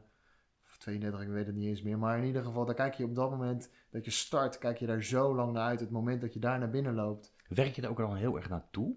[0.79, 1.97] 32, ik weet het niet eens meer.
[1.97, 4.85] Maar in ieder geval, daar kijk je op dat moment dat je start, kijk je
[4.85, 5.79] daar zo lang naar uit.
[5.79, 7.33] Het moment dat je daar naar binnen loopt.
[7.47, 8.95] Werk je er ook al heel erg naartoe?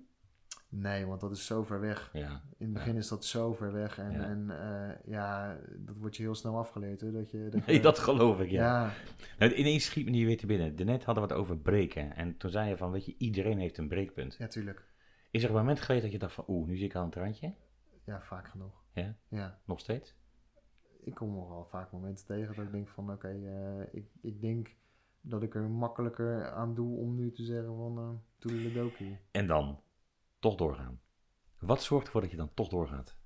[0.68, 2.10] Nee, want dat is zo ver weg.
[2.12, 2.42] Ja.
[2.58, 3.98] In het begin is dat zo ver weg.
[3.98, 4.22] En Ja.
[4.22, 7.00] en, eh, ja dat wordt je heel snel afgeleerd.
[7.00, 7.12] Hè?
[7.12, 8.62] Dat je, dat je, dat geloof ik, ja.
[8.84, 8.92] ja.
[9.38, 10.76] Nou, ineens schiet me die weer te binnen.
[10.76, 12.16] Daarnet hadden we het over breken.
[12.16, 14.34] En toen zei je van, weet je, iedereen heeft een breekpunt.
[14.38, 14.84] ja, tuurlijk.
[15.30, 17.14] Is er een moment geweest dat je dacht van, oeh, nu zit ik aan het
[17.14, 17.54] randje?
[18.04, 18.82] Ja, vaak genoeg.
[18.92, 19.14] Ja?
[19.28, 19.58] Ja.
[19.64, 20.14] Nog steeds?
[21.04, 24.40] Ik kom nog wel vaak momenten tegen dat ik denk van oké, eh, ik, ik
[24.40, 24.74] denk
[25.20, 29.18] dat ik er makkelijker aan doe om nu te zeggen van uh, toedeledokie.
[29.30, 29.80] En dan
[30.38, 31.00] toch doorgaan.
[31.58, 33.16] Wat zorgt ervoor dat je dan toch doorgaat?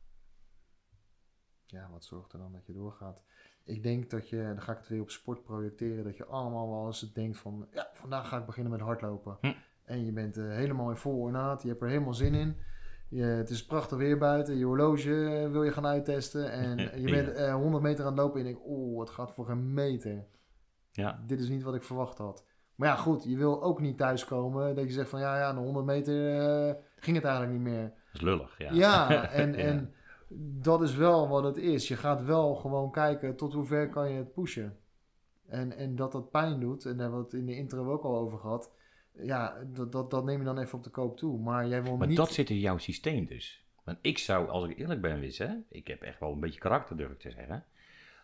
[1.66, 3.24] Ja, wat zorgt er dan dat je doorgaat?
[3.64, 6.70] Ik denk dat je, dan ga ik het weer op sport projecteren, dat je allemaal
[6.70, 9.38] wel eens denkt van ja, vandaag ga ik beginnen met hardlopen.
[9.40, 9.52] Hm.
[9.84, 12.56] En je bent eh, helemaal in vol ornaat, je hebt er helemaal zin in.
[13.08, 16.50] Je, het is prachtig weer buiten, je horloge eh, wil je gaan uittesten.
[16.50, 19.32] En je bent eh, 100 meter aan het lopen en je denkt, oh, het gaat
[19.32, 20.26] voor een meter.
[20.90, 21.22] Ja.
[21.26, 22.44] Dit is niet wat ik verwacht had.
[22.74, 25.60] Maar ja, goed, je wil ook niet thuiskomen dat je zegt van ja, ja, na
[25.60, 27.82] 100 meter eh, ging het eigenlijk niet meer.
[27.82, 28.72] Dat is lullig, ja.
[28.72, 29.58] Ja, en, Ja.
[29.58, 29.92] en
[30.60, 31.88] dat is wel wat het is.
[31.88, 34.78] Je gaat wel gewoon kijken tot hoe ver kan je het pushen.
[35.46, 38.02] En, en dat dat pijn doet, en daar hebben we het in de intro ook
[38.02, 38.72] al over gehad.
[39.18, 41.38] Ja, dat, dat, dat neem je dan even op de koop toe.
[41.38, 42.16] Maar jij wil Maar niet...
[42.16, 43.64] dat zit in jouw systeem dus.
[43.84, 46.60] Want ik zou, als ik eerlijk ben, wist, hè, ik heb echt wel een beetje
[46.60, 47.64] karakter, durf ik te zeggen.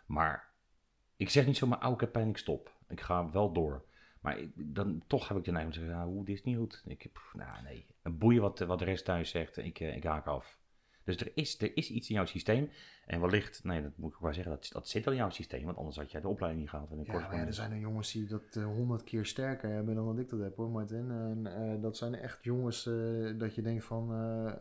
[0.06, 0.50] Maar
[1.16, 2.72] ik zeg niet zomaar, oh, ik heb pijn, ik stop.
[2.88, 3.84] Ik ga wel door.
[4.20, 6.44] Maar ik, dan toch heb ik de neiging om te zeggen, nou, hoe, dit is
[6.44, 6.82] niet goed.
[6.86, 10.04] Ik heb, nou nee, een boeien wat, wat de rest thuis zegt, ik, eh, ik
[10.04, 10.58] haak af.
[11.04, 12.70] Dus er is, er is iets in jouw systeem.
[13.06, 15.64] En wellicht, nee, dat moet ik wel zeggen, dat, dat zit al in jouw systeem.
[15.64, 16.90] Want anders had jij de opleiding niet gehaald.
[16.90, 20.06] En Ja, maar ja, er zijn er jongens die dat honderd keer sterker hebben dan
[20.06, 21.10] dat ik dat heb hoor, Martin.
[21.10, 24.52] En eh, dat zijn echt jongens eh, dat je denkt van, eh,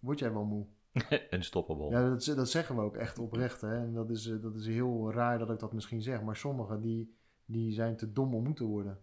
[0.00, 0.66] word jij wel moe?
[1.30, 1.90] een stoppable.
[1.90, 3.60] Ja, dat, dat zeggen we ook echt oprecht.
[3.60, 3.76] Hè?
[3.76, 6.22] En dat is, eh, dat is heel raar dat ik dat misschien zeg.
[6.22, 8.98] Maar sommigen die, die zijn te dom om moe te worden.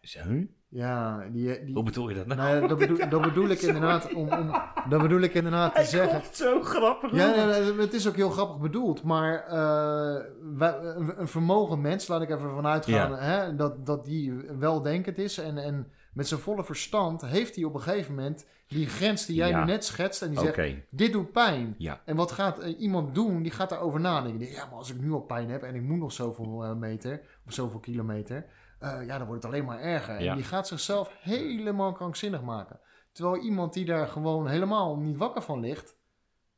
[0.00, 0.46] Huh?
[0.68, 1.64] Ja, die...
[1.64, 2.40] die Hoe bedoel je dat nou?
[2.40, 4.50] nou ja, dat, bedoel, dat bedoel ik inderdaad om, om,
[4.88, 6.22] dat bedoel ik inderdaad te zeggen.
[6.34, 7.14] zo grappig.
[7.14, 7.32] Ja,
[7.78, 10.24] het is ook heel grappig bedoeld, maar eh,
[10.56, 10.78] wij-
[11.16, 13.18] een, vermogen mens, laat ik even vanuit gaan, Ja.
[13.18, 17.74] hè, dat, dat die weldenkend is en, en met zijn volle verstand heeft hij op
[17.74, 19.58] een gegeven moment die grens die jij Ja.
[19.58, 21.74] nu net schetst en die zegt, dit doet pijn.
[21.78, 22.00] ja.
[22.04, 23.42] En wat gaat eh, iemand doen?
[23.42, 24.50] Die gaat daarover nadenken.
[24.50, 27.20] Ja, maar als ik nu al pijn heb en ik moet nog zoveel eh, meter
[27.46, 28.44] of zoveel kilometer,
[28.82, 30.22] ja, dan wordt het alleen maar erger.
[30.22, 30.30] Ja.
[30.30, 32.80] En die gaat zichzelf helemaal krankzinnig maken.
[33.12, 35.96] Terwijl iemand die daar gewoon helemaal niet wakker van ligt,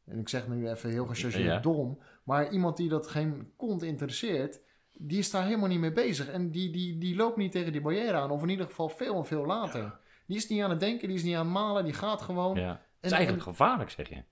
[0.04, 1.58] en ik zeg nu even heel gechargeerd Ja.
[1.58, 4.60] dom, maar iemand die dat geen kont interesseert,
[4.92, 6.28] die is daar helemaal niet mee bezig.
[6.28, 9.16] En die, die, die loopt niet tegen die barrière aan, of in ieder geval veel
[9.16, 9.98] en veel later.
[10.26, 12.56] Die is niet aan het denken, die is niet aan het malen, die gaat gewoon.
[12.56, 12.68] ja.
[12.70, 14.22] Het is En- eigenlijk gevaarlijk, zeg je.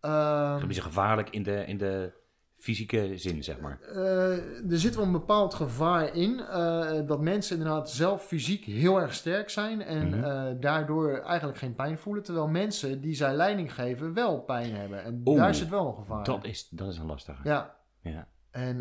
[0.00, 2.12] Ehm, Het is gevaarlijk in de, in de
[2.62, 3.80] fysieke zin, zeg maar.
[3.80, 9.00] Eh, er zit wel een bepaald gevaar in eh, dat mensen inderdaad zelf fysiek heel
[9.00, 10.24] erg sterk zijn en Mhm.
[10.24, 15.04] eh, daardoor eigenlijk geen pijn voelen, terwijl mensen die zij leiding geven wel pijn hebben.
[15.04, 16.24] En daar zit wel een gevaar.
[16.24, 17.40] Dat is, dat is een lastige.
[17.48, 18.28] Ja, Ja.
[18.50, 18.76] en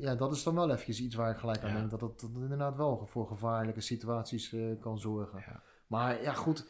[0.00, 1.76] ja, dat is dan wel eventjes iets waar ik gelijk aan Ja.
[1.76, 5.38] denk, dat het dat inderdaad wel voor gevaarlijke situaties kan zorgen.
[5.46, 5.62] Ja.
[5.86, 6.66] Maar ja, goed,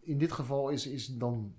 [0.00, 1.54] in dit geval is, is dan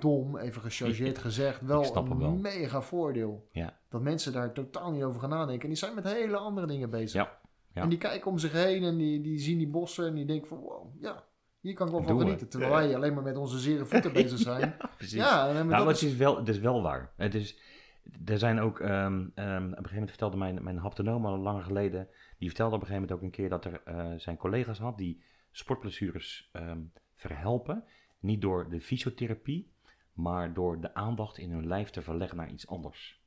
[0.00, 2.32] dom, even gechargeerd gezegd, wel een wel.
[2.34, 3.48] mega voordeel.
[3.52, 3.78] Ja.
[3.88, 5.62] Dat mensen daar totaal niet over gaan nadenken.
[5.62, 7.12] En die zijn met hele andere dingen bezig.
[7.22, 7.38] Ja,
[7.74, 7.82] ja.
[7.82, 10.48] En die kijken om zich heen en die, die zien die bossen en die denken
[10.48, 11.24] van, wow, ja,
[11.60, 12.48] Hier kan ik wel van genieten.
[12.48, 14.74] Terwijl wij alleen maar met onze zere voeten bezig zijn.
[14.96, 15.14] Precies.
[15.16, 17.12] Ja, Nou, dat is- is wel, het is wel waar.
[17.16, 17.58] Het is,
[18.24, 21.64] er zijn ook, ehm, ehm, op een gegeven moment vertelde mijn, mijn haptonoom al lang
[21.64, 24.78] geleden, die vertelde op een gegeven moment ook een keer dat er eh, zijn collega's
[24.78, 26.78] had die sportblessures ehm,
[27.14, 27.84] verhelpen.
[28.20, 29.72] Niet door de fysiotherapie,
[30.14, 33.22] maar door de aandacht in hun lijf te verleggen naar iets anders.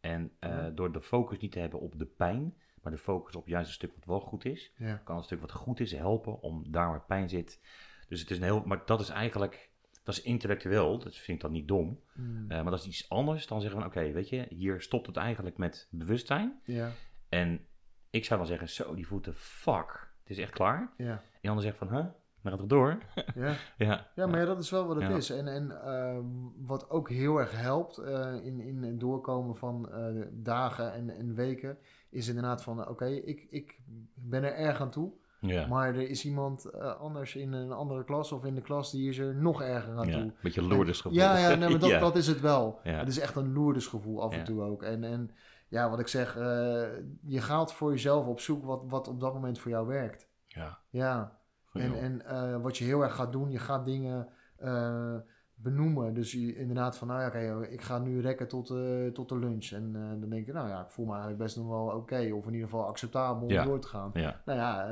[0.00, 0.70] En eh, Ja.
[0.70, 3.74] door de focus niet te hebben op de pijn, maar de focus op juist een
[3.74, 5.00] stuk wat wel goed is, ja.
[5.04, 7.60] kan een stuk wat goed is helpen om daar waar pijn zit.
[8.08, 9.70] Dus het is een heel, maar dat is eigenlijk,
[10.02, 12.00] dat is intellectueel, dat vind ik dan niet dom.
[12.14, 15.06] Mm, Eh, maar dat is iets anders dan zeggen van, oké, weet je, hier stopt
[15.06, 16.60] het eigenlijk met bewustzijn.
[16.64, 16.90] ja,
[17.28, 17.66] En
[18.10, 20.92] ik zou dan zeggen, zo, die voeten, fuck, het is echt klaar.
[20.96, 22.06] ja, En ander zegt van, huh,
[22.50, 22.98] maar gaat toch door?
[23.44, 23.54] ja.
[23.86, 24.06] ja.
[24.14, 25.16] Ja, maar ja, dat is wel wat het Ja.
[25.16, 25.30] is.
[25.30, 26.18] En, en eh,
[26.66, 31.34] wat ook heel erg helpt eh, in, in het doorkomen van eh, dagen en, en
[31.34, 31.78] weken,
[32.10, 33.78] is inderdaad van, oké, ik, ik
[34.14, 35.12] ben er erg aan toe.
[35.40, 35.66] Ja.
[35.66, 39.08] Maar er is iemand eh, anders in een andere klas of in de klas die
[39.08, 40.20] is er nog erger aan ja.
[40.20, 40.32] toe.
[40.42, 41.18] Beetje Lourdes gevoel.
[41.18, 41.98] Ja, ja, nee, maar dat, Ja.
[41.98, 42.80] dat is het wel.
[42.82, 42.98] Ja.
[42.98, 44.82] Het is echt een loerdesgevoel af en toe ook.
[44.82, 45.30] En, en
[45.68, 49.58] ja, wat ik zeg, je gaat voor jezelf op zoek wat, wat op dat moment
[49.58, 50.28] voor jou werkt.
[50.46, 50.78] Ja.
[50.90, 51.35] Ja,
[51.78, 55.14] en, en eh, wat je heel erg gaat doen, je gaat dingen eh,
[55.54, 56.14] benoemen.
[56.14, 59.70] Dus je, inderdaad van, nou ja, ik ga nu rekken tot, eh, tot de lunch.
[59.70, 62.32] En dan denk je, nou ja, ik voel me eigenlijk best nog wel oké.
[62.32, 63.64] of in ieder geval acceptabel om Ja.
[63.64, 64.10] door te gaan.
[64.14, 64.40] ja.
[64.44, 64.88] Nou ja,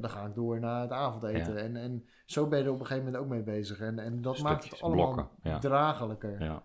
[0.00, 1.56] dan ga ik door naar het avondeten.
[1.56, 3.80] En, en zo ben je er op een gegeven moment ook mee bezig.
[3.80, 5.58] En, en dat maakt het allemaal blokken, ja.
[5.58, 6.42] draaglijker.
[6.42, 6.62] ja.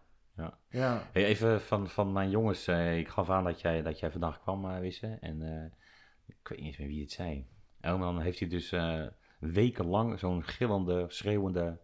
[0.69, 1.01] Ja.
[1.11, 4.65] Hey, even van, van mijn jongens, ik gaf aan dat jij, dat jij vandaag kwam,
[4.65, 5.17] eh Wisse.
[5.21, 5.41] En
[6.25, 7.47] ik weet niet eens meer wie het zei.
[7.79, 8.71] En dan heeft hij dus
[9.51, 11.79] wekenlang zo'n gillende, schreeuwende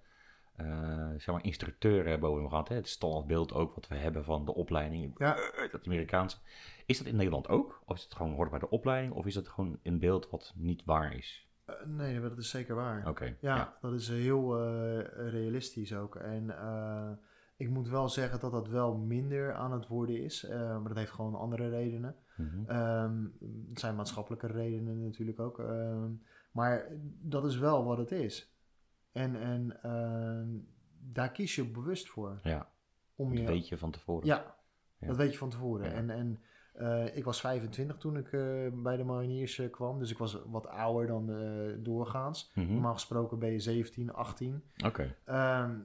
[0.56, 2.67] eh, zeg maar instructeur boven hem gehad.
[2.67, 2.76] Hè?
[2.76, 5.36] Het standaardbeeld ook wat we hebben van de opleiding, Ja.
[5.36, 6.38] eh, dat Amerikaanse.
[6.86, 7.82] Is dat in Nederland ook?
[7.86, 9.13] Of is het gewoon hoort bij de opleiding?
[9.13, 11.48] Of is het gewoon een beeld wat niet waar is?
[11.65, 13.08] Eh, nee, dat is zeker waar.
[13.08, 13.36] Oké.
[13.41, 14.58] Ja, dat is heel
[15.30, 16.15] realistisch ook.
[16.15, 16.56] En
[17.58, 20.45] ik moet wel zeggen dat dat wel minder aan het worden is.
[20.50, 22.15] maar dat heeft gewoon andere redenen.
[22.67, 23.24] Ehm,
[23.69, 25.60] het zijn maatschappelijke redenen natuurlijk ook.
[25.60, 26.12] ehm,
[26.51, 26.88] maar
[27.21, 28.53] dat is wel wat het is.
[29.12, 30.47] En, en ehm,
[30.99, 32.39] daar kies je bewust voor.
[32.43, 32.69] Ja,
[33.15, 34.27] Om dat je, weet je van tevoren.
[34.27, 34.55] Ja,
[34.99, 35.07] Ja.
[35.07, 35.89] dat weet je van tevoren.
[35.89, 35.95] Ja.
[35.95, 36.39] En, en
[36.73, 39.99] eh, ik was 25 toen ik eh, bij de mariniers eh, kwam.
[39.99, 41.25] Dus ik was wat ouder dan
[41.83, 42.51] doorgaans.
[42.55, 42.71] Mhm.
[42.71, 44.63] Normaal gesproken ben je 17, 18.
[44.85, 45.15] Oké.
[45.25, 45.79] Ehm,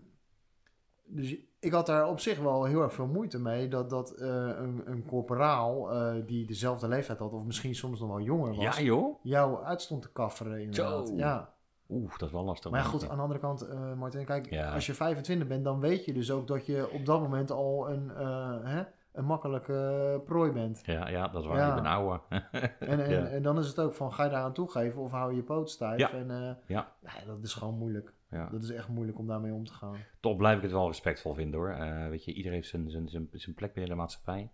[1.07, 4.27] dus ik had daar op zich wel heel erg veel moeite mee dat, dat eh,
[4.29, 8.77] een, een corporaal eh, die dezelfde leeftijd had, of misschien soms nog wel jonger was,
[8.77, 9.19] Ja joh?
[9.23, 11.09] jou uit stond te kafferen inderdaad.
[11.09, 11.15] Zo.
[11.15, 11.53] Ja.
[11.89, 12.71] Oeh, dat is wel lastig.
[12.71, 14.73] Maar ja, goed, aan de andere kant, eh Martin, kijk, Ja.
[14.75, 17.91] als je 25 bent, dan weet je dus ook dat je op dat moment al
[17.91, 18.09] een,
[18.65, 20.81] hè, een makkelijke prooi bent.
[20.85, 21.57] Ja, ja, dat is waar.
[21.57, 21.69] Ja.
[21.69, 22.21] Ik ben ouder.
[22.79, 25.37] En, en, en dan is het ook van, ga je daaraan toegeven of hou je
[25.37, 26.13] je poot stijf?
[26.13, 26.89] En ja,
[27.27, 28.14] dat is gewoon moeilijk.
[28.35, 28.49] Ja.
[28.49, 29.97] Dat is echt moeilijk om daarmee om te gaan.
[30.21, 31.71] Toch blijf ik het wel respectvol vinden hoor.
[31.71, 34.53] Eh, weet je, iedereen heeft zijn, zijn, zijn, zijn plek binnen de maatschappij.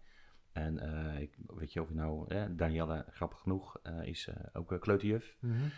[0.53, 4.77] En eh, ik, weet je of je nou, eh, Danielle, grappig genoeg, eh, is ook
[4.81, 5.37] kleuterjuf.
[5.41, 5.69] Mhm.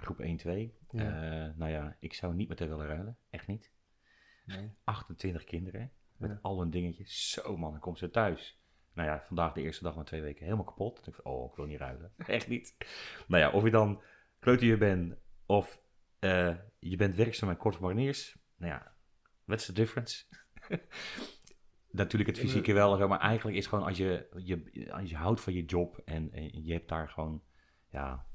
[0.00, 0.74] Groep 1-2.
[0.90, 1.48] Ja.
[1.48, 3.16] Eh, nou ja, ik zou niet met haar willen ruilen.
[3.30, 3.72] Echt niet.
[4.46, 4.74] Nee.
[4.84, 5.90] 28 kinderen.
[6.16, 6.38] Met Ja.
[6.42, 7.30] al hun dingetjes.
[7.30, 8.60] Zo man, dan komt ze thuis.
[8.92, 11.06] Nou ja, vandaag de eerste dag van twee weken helemaal kapot.
[11.06, 12.12] Ik van, oh, ik wil niet ruilen.
[12.26, 12.76] Echt niet.
[13.28, 14.02] Nou ja, of je dan
[14.38, 15.14] kleuterjuf bent
[15.46, 15.80] of
[16.30, 18.36] eh, je bent werkzaam bij Korps Mariniers.
[18.56, 18.92] Nou ja,
[19.44, 20.24] what's the difference?
[21.90, 25.52] Natuurlijk het fysieke wel, maar eigenlijk is gewoon als je, je, als je houdt van
[25.52, 27.42] je job en, en je hebt daar gewoon,
[27.88, 28.26] ja,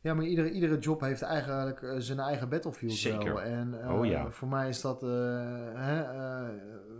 [0.00, 3.34] Ja, maar iedere, iedere job heeft eigenlijk eh, zijn eigen battlefield Zeker.
[3.34, 3.42] wel.
[3.42, 4.30] En eh, Oh ja.
[4.30, 6.04] voor mij is dat hè,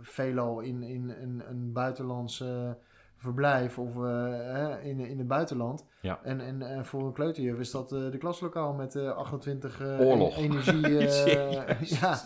[0.01, 2.71] veelal in, in, in een buitenlands eh,
[3.25, 5.87] verblijf of eh, in, in het buitenland.
[6.01, 6.23] Ja.
[6.23, 9.99] En, en eh, voor een kleuterjuf is dat eh, de klaslokaal met eh 28 eh,
[9.99, 10.37] Oorlog.
[10.37, 10.89] en- energie.
[11.99, 12.23] ja,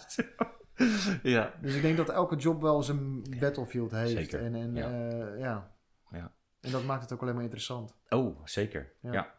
[1.36, 1.54] ja.
[1.62, 4.12] dus ik denk dat elke job wel zijn battlefield heeft.
[4.12, 4.90] Zeker, En, en ja.
[5.38, 5.72] ja.
[6.12, 6.32] ja.
[6.62, 7.96] En dat maakt het ook alleen maar interessant.
[8.10, 8.94] Oh, zeker.
[9.02, 9.12] Ja.
[9.12, 9.38] Ja.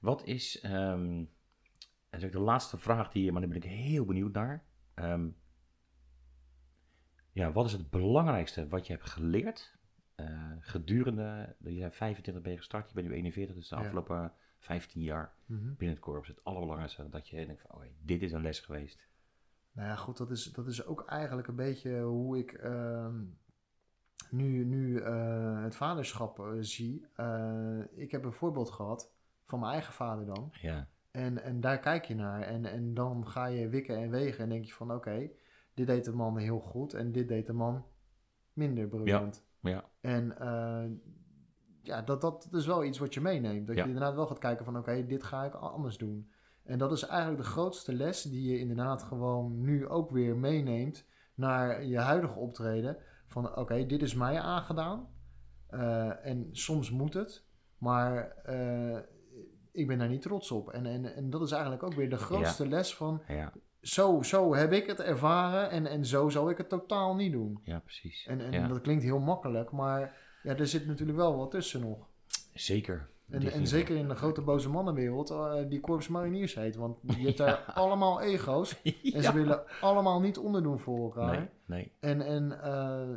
[0.00, 0.64] Wat is,
[2.24, 4.64] ook de laatste vraag die, maar daar ben ik heel benieuwd naar.
[4.94, 5.28] Ehm,
[7.32, 9.78] ja, wat is het belangrijkste wat je hebt geleerd
[10.60, 13.80] gedurende, je bent 25 ben je gestart, je bent nu 41, dus de Ja.
[13.82, 15.60] afgelopen 15 jaar Mhm.
[15.62, 16.28] binnen het korps.
[16.28, 19.08] Het allerbelangrijkste dat je denkt van, oké, dit is een les geweest.
[19.72, 23.20] Nou ja, goed, dat is, dat is ook eigenlijk een beetje hoe ik ehm,
[24.30, 27.06] nu, nu eh, het vaderschap eh, zie.
[27.16, 29.10] Eh, ik heb een voorbeeld gehad
[29.46, 30.52] van mijn eigen vader dan.
[30.60, 32.40] Ja, En, en daar kijk je naar.
[32.42, 35.30] En, en dan ga je wikken en wegen en denk je van oké,
[35.74, 37.84] dit deed de man heel goed en dit deed de man
[38.52, 39.36] minder briljant.
[39.36, 39.50] ja,
[40.00, 40.84] En eh,
[41.82, 43.66] ja, dat, dat is wel iets wat je meeneemt.
[43.66, 43.82] Dat Ja.
[43.82, 46.30] je inderdaad wel gaat kijken van oké, dit ga ik anders doen.
[46.62, 51.06] En dat is eigenlijk de grootste les die je inderdaad gewoon nu ook weer meeneemt
[51.34, 52.96] naar je huidige optreden.
[53.26, 55.08] Van oké, dit is mij aangedaan.
[55.66, 57.44] Eh, en soms moet het.
[57.78, 58.98] Maar eh,
[59.72, 60.70] ik ben daar niet trots op.
[60.70, 63.22] En, en, en dat is eigenlijk ook weer de grootste les van...
[63.28, 67.32] Ja, Zo, zo heb ik het ervaren en, en zo zou ik het totaal niet
[67.32, 67.60] doen.
[67.64, 68.26] ja precies.
[68.26, 68.68] En, en Ja.
[68.68, 72.06] dat klinkt heel makkelijk, maar ja, er zit natuurlijk wel wat tussen nog.
[72.54, 73.08] Zeker.
[73.30, 76.76] En, en zeker in de grote boze mannenwereld, eh, die korps mariniers heet.
[76.76, 78.80] Want je hebt daar allemaal ego's.
[79.14, 81.36] En ze willen allemaal niet onderdoen voor elkaar.
[81.38, 81.92] Nee, nee.
[82.00, 83.08] En, en eh,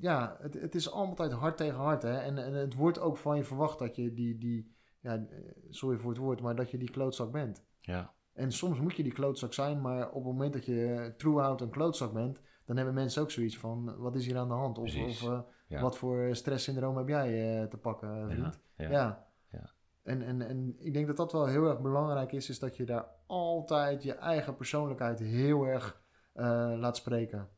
[0.00, 2.02] ja, het, het is altijd hard tegen hard.
[2.02, 2.16] Hè?
[2.18, 5.24] En, en het wordt ook van je verwacht dat je die, die ja, eh,
[5.70, 7.64] sorry voor het woord, maar dat je die klootzak bent.
[7.80, 11.60] Ja, En soms moet je die klootzak zijn, maar op het moment dat je throughout
[11.60, 14.78] een klootzak bent, dan hebben mensen ook zoiets van, wat is hier aan de hand?
[14.78, 15.80] Of, of eh, Ja.
[15.80, 18.60] wat voor stresssyndroom heb jij eh, te pakken, vriend?
[18.76, 19.26] ja, Ja.
[19.50, 19.70] ja.
[20.02, 22.84] En, en, en ik denk dat dat wel heel erg belangrijk is, is dat je
[22.84, 26.00] daar altijd je eigen persoonlijkheid heel erg
[26.32, 27.48] eh, laat spreken.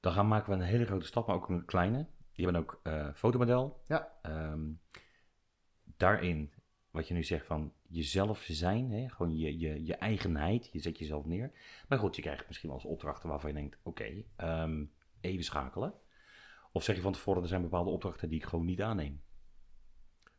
[0.00, 2.06] Dan gaan maken we een hele grote stap, maar ook een kleine.
[2.32, 3.80] Je bent ook eh, fotomodel.
[3.86, 4.12] Ja.
[4.22, 4.60] Ehm,
[5.96, 6.52] daarin,
[6.90, 9.08] wat je nu zegt van jezelf zijn, hè?
[9.08, 11.52] gewoon je, je, je eigenheid, je zet jezelf neer.
[11.88, 14.84] Maar goed, je krijgt misschien wel eens opdrachten waarvan je denkt, oké, ehm,
[15.20, 15.92] even schakelen.
[16.72, 19.20] Of zeg je van tevoren, er zijn bepaalde opdrachten die ik gewoon niet aanneem.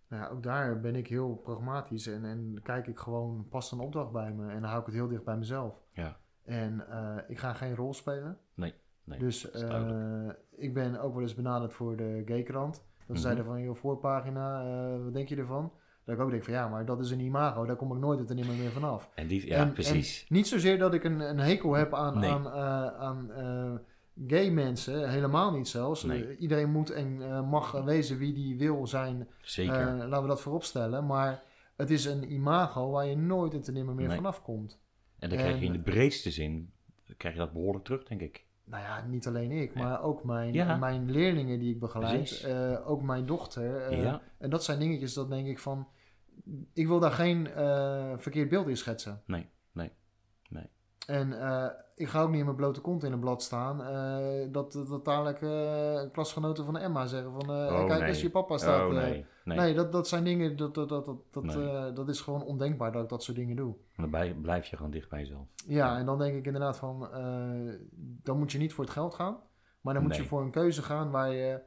[0.08, 3.80] Nou, ja, ook daar ben ik heel pragmatisch en, en kijk ik gewoon, past een
[3.80, 5.82] opdracht bij me en dan hou ik het heel dicht bij mezelf.
[5.94, 6.18] Ja.
[6.44, 8.38] En eh, ik ga geen rol spelen.
[8.54, 12.76] Nee, nee, dus eh, ik ben ook wel eens benaderd voor de gaykrant.
[12.98, 13.18] Dat Mhm.
[13.18, 15.72] zeiden van, joh, voorpagina, eh, wat denk je ervan?
[16.10, 18.30] Dat ik ook denk van, ja, maar dat is een imago, daar kom ik nooit
[18.30, 19.10] en nimmer meer vanaf.
[19.16, 20.26] En die, ja, En- precies.
[20.30, 22.30] en niet zozeer dat ik een, een hekel heb aan, Nee.
[22.32, 23.72] aan, eh, aan eh,
[24.28, 26.04] gay mensen, helemaal niet zelfs.
[26.04, 26.26] Nee.
[26.28, 27.18] Eh, iedereen moet en
[27.50, 29.86] mag wezen wie die wil zijn Zeker.
[30.08, 31.06] laten we dat voorop stellen.
[31.06, 31.42] Maar
[31.76, 34.16] het is een imago waar je nooit en te nimmer meer Nee.
[34.16, 34.80] vanaf komt.
[35.20, 36.72] en dan krijg je in de breedste zin,
[37.18, 38.46] krijg je dat behoorlijk terug, denk ik.
[38.64, 39.84] Nou ja, niet alleen ik, Ja.
[39.84, 40.76] maar ook mijn, Ja.
[40.78, 42.48] mijn leerlingen die ik begeleid.
[42.86, 43.96] Ook mijn dochter.
[44.02, 45.88] ja, En dat zijn dingetjes dat denk ik van...
[46.74, 49.22] Ik wil daar geen eh, verkeerd beeld in schetsen.
[49.26, 49.92] nee, nee,
[50.50, 50.66] nee.
[51.08, 53.82] En eh, ik ga ook niet in mijn blote kont in een blad staan.
[53.84, 55.40] eh, dat, dat dadelijk
[56.14, 57.50] klasgenoten van Emma zeggen van...
[57.50, 58.10] Oh, kijk nee.
[58.10, 58.82] eens, je papa staat...
[58.90, 59.58] oh, nee, nee.
[59.58, 61.94] Nee, dat, dat zijn dingen, dat, dat, dat, dat, dat, Nee.
[61.94, 63.76] dat is gewoon ondenkbaar dat ik dat soort dingen doe.
[63.96, 65.48] Dan bij- blijf je gewoon dicht bij jezelf.
[65.68, 67.10] Ja, en dan denk ik inderdaad van,
[68.24, 69.38] dan moet je niet voor het geld gaan.
[69.82, 71.60] Maar dan moet je voor een keuze gaan waar je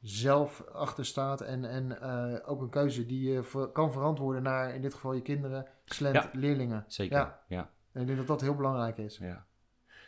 [0.00, 1.40] zelf achter staat.
[1.40, 5.12] En, en eh, ook een keuze die je ver- kan verantwoorden naar, in dit geval
[5.12, 6.30] je kinderen, slent Ja.
[6.32, 6.84] leerlingen.
[6.86, 7.40] Zeker, Ja.
[7.48, 7.70] ja.
[7.92, 9.18] En ik denk dat dat heel belangrijk is.
[9.18, 9.46] Ja.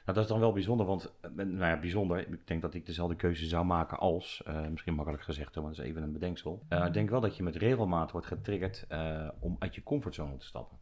[0.04, 2.18] Nou, dat is dan wel bijzonder, want, eh, nou ja, bijzonder.
[2.28, 5.72] Ik denk dat ik dezelfde keuze zou maken als, eh, misschien makkelijk gezegd, maar dat
[5.72, 6.66] is even een bedenksel.
[6.68, 8.86] Ik denk wel dat je met regelmaat wordt getriggerd
[9.40, 10.78] om uit je comfortzone te stappen.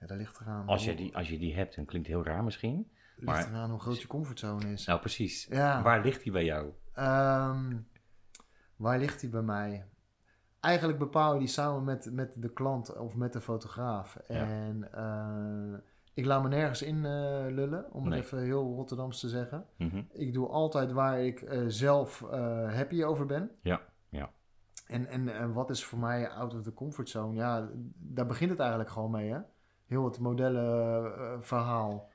[0.00, 0.66] Ja, dat ligt eraan.
[0.66, 2.90] Als je die, als je die hebt, en klinkt heel raar misschien.
[3.16, 4.86] ligt maar- eraan hoe groot je comfortzone is.
[4.86, 5.46] Nou, precies.
[5.50, 5.82] Ja.
[5.82, 6.70] Waar ligt die bij jou?
[6.92, 7.76] Ehm,
[8.78, 9.84] waar ligt die bij mij?
[10.60, 14.16] Eigenlijk bepaal je die samen met, met de klant of met de fotograaf.
[14.16, 15.78] En eh,
[16.14, 19.66] ik laat me nergens in eh, lullen, om het even heel Rotterdams te zeggen.
[19.76, 20.02] Mhm.
[20.12, 22.20] Ik doe altijd waar ik eh, zelf
[22.70, 23.50] happy over ben.
[23.62, 24.30] Ja, ja.
[24.86, 27.34] En, en, en wat is voor mij out of the comfort zone?
[27.34, 29.40] Ja, daar begint het eigenlijk gewoon mee, hè?
[29.86, 32.10] Heel het modellenverhaal.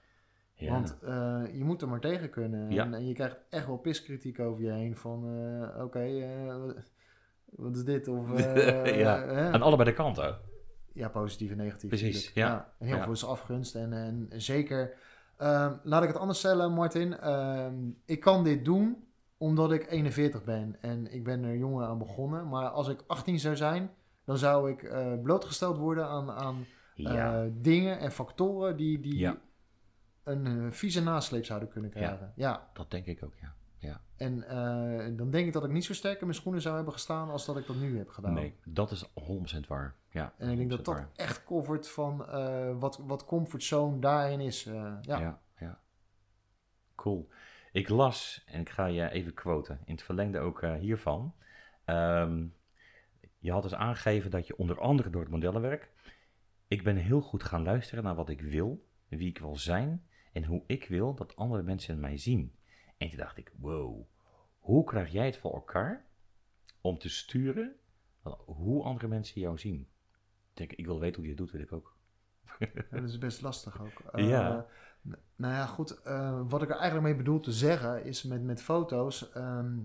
[0.54, 0.72] Ja.
[0.72, 2.72] Want eh, je moet er maar tegen kunnen.
[2.72, 2.86] Ja.
[2.86, 4.98] En, en je krijgt echt wel piskritiek over je heen.
[4.98, 5.24] Van,
[5.76, 6.76] eh, oké, eh, wat-
[7.46, 8.08] wat is dit?
[8.08, 8.28] Of,
[8.98, 9.52] Ja.
[9.52, 10.38] Aan allebei de kanten.
[10.94, 11.90] Ja, positief en negatief.
[11.90, 12.74] Precies, ja.
[12.80, 13.76] En heel veel is afgunst.
[13.76, 14.94] En, en zeker,
[15.38, 17.18] ehm, laat ik het anders stellen, Martin.
[17.18, 17.74] Ehm,
[18.06, 19.04] ik kan dit doen
[19.38, 20.76] omdat ik 41 ben.
[20.82, 22.48] En ik ben er jonger aan begonnen.
[22.50, 23.90] Maar als ik 18 zou zijn,
[24.26, 24.92] dan zou ik
[25.24, 26.66] blootgesteld worden aan, aan
[27.62, 29.16] dingen en factoren die, die.
[30.24, 32.34] Een eh, vieze nasleep zouden kunnen krijgen.
[32.36, 32.70] Ja.
[32.74, 33.54] dat denk ik ook, ja.
[33.78, 34.02] ja.
[34.18, 36.94] En eh, dan denk ik dat ik niet zo sterk in mijn schoenen zou hebben
[36.94, 38.34] gestaan als dat ik dat nu heb gedaan.
[38.34, 39.06] Nee, dat is
[39.56, 39.96] 100% waar.
[40.10, 41.10] Ja, En ik denk dat 100% dat waar.
[41.16, 44.64] echt covert van eh, wat, wat comfortzone daarin is.
[44.64, 45.00] ja.
[45.02, 45.40] Ja.
[45.58, 45.80] ja,
[46.96, 47.30] Cool.
[47.72, 51.34] Ik las, en ik ga je even quoten, in het verlengde ook hiervan.
[51.86, 52.46] Ehm,
[53.40, 55.92] je had dus aangegeven dat je onder andere door het modellenwerk...
[56.68, 60.08] Ik ben heel goed gaan luisteren naar wat ik wil, wie ik wil zijn...
[60.34, 62.56] en hoe ik wil dat andere mensen mij zien.
[62.98, 64.02] En toen dacht ik, wow,
[64.60, 66.06] hoe krijg jij het voor elkaar
[66.82, 67.76] om te sturen
[68.46, 69.88] hoe andere mensen jou zien?
[70.52, 71.98] Ik denk, ik wil weten hoe je het doet, wil ik ook.
[72.60, 74.00] Ja, dat is best lastig ook.
[74.12, 74.66] Eh, Ja.
[75.36, 76.02] Nou ja, goed.
[76.02, 79.32] eh, wat ik er eigenlijk mee bedoel te zeggen is met, met foto's.
[79.32, 79.78] ehm,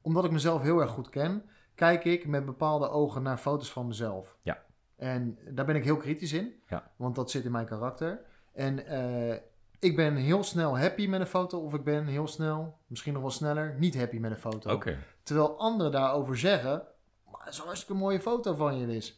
[0.00, 1.42] omdat ik mezelf heel erg goed ken,
[1.74, 4.38] kijk ik met bepaalde ogen naar foto's van mezelf.
[4.42, 4.64] Ja.
[4.96, 6.92] En daar ben ik heel kritisch in, Ja.
[6.96, 8.20] want dat zit in mijn karakter.
[8.56, 9.36] En eh,
[9.78, 13.22] ik ben heel snel happy met een foto, of ik ben heel snel, misschien nog
[13.22, 14.72] wel sneller, niet happy met een foto.
[14.72, 14.98] Oké.
[15.22, 16.82] Terwijl anderen daarover zeggen,
[17.30, 19.12] maar dat is een hartstikke mooie foto van je, Liz.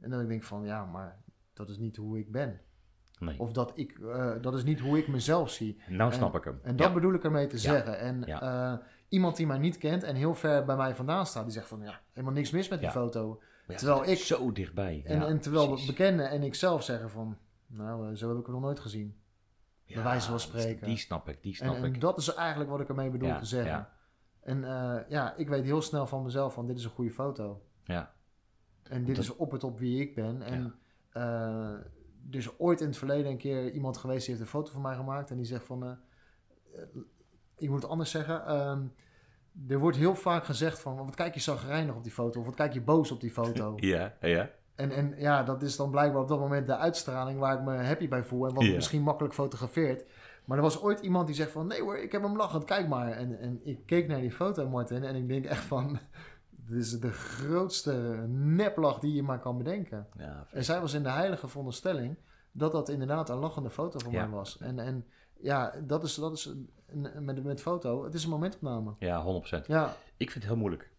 [0.00, 1.22] En dan denk ik van, ja, maar
[1.54, 2.60] dat is niet hoe ik ben.
[3.18, 3.38] Nee.
[3.40, 5.80] Of dat, ik, eh, dat is niet hoe ik mezelf zie.
[5.88, 6.60] nou snap ik hem.
[6.62, 6.92] En dat Ja.
[6.92, 7.60] bedoel ik ermee te Ja.
[7.62, 7.98] zeggen.
[7.98, 8.40] En Ja.
[8.72, 8.78] eh,
[9.08, 11.80] iemand die mij niet kent en heel ver bij mij vandaan staat, die zegt van,
[11.82, 13.40] ja, helemaal niks mis met die foto.
[13.66, 15.02] Terwijl is ik- Zo dichtbij.
[15.04, 15.86] En, en terwijl precies.
[15.86, 17.36] bekenden en ik zelf zeggen van,
[17.72, 19.16] nou, eh, zo heb ik het nog nooit gezien.
[19.86, 20.86] bij wijze van spreken.
[20.86, 22.00] Die snap ik, die En, snap en ik.
[22.00, 23.70] dat is eigenlijk wat ik ermee bedoel Ja, te zeggen.
[23.72, 23.92] ja.
[24.40, 27.62] En eh, ja, ik weet heel snel van mezelf van, dit is een goede foto.
[27.84, 28.12] Ja.
[28.82, 30.42] En dit Dat- is op het op wie ik ben.
[30.42, 30.74] En
[32.30, 34.82] er is ooit in het verleden een keer iemand geweest die heeft een foto van
[34.82, 35.30] mij gemaakt.
[35.30, 35.98] En die zegt van,
[37.56, 38.46] ik moet het anders zeggen.
[38.46, 38.82] ehm,
[39.68, 42.40] er wordt heel vaak gezegd van, wat kijk je zagrijnig op die foto?
[42.40, 43.74] Of wat kijk je boos op die foto?
[43.80, 44.50] Ja, ja.
[44.82, 47.76] En, en ja, dat is dan blijkbaar op dat moment de uitstraling waar ik me
[47.76, 48.46] happy bij voel.
[48.48, 50.04] En wat misschien makkelijk fotografeert.
[50.44, 51.66] Maar er was ooit iemand die zegt van...
[51.66, 53.10] Nee hoor, ik heb hem lachend, kijk maar.
[53.10, 55.04] En, en ik keek naar die foto, Martin.
[55.04, 55.98] En ik denk echt van...
[56.68, 57.92] Dit is de grootste
[58.28, 60.06] neplach die je maar kan bedenken.
[60.18, 62.16] ja En zij was in de heilige veronderstelling...
[62.52, 64.20] dat dat inderdaad een lachende foto van Ja.
[64.22, 64.58] mij was.
[64.58, 65.04] En, en
[65.40, 66.52] ja, dat is, dat is
[67.18, 68.04] met, met foto.
[68.04, 68.94] Het is een momentopname.
[68.98, 69.24] ja,
[69.62, 69.66] 100%.
[69.66, 70.90] Ja, Ik vind het heel moeilijk.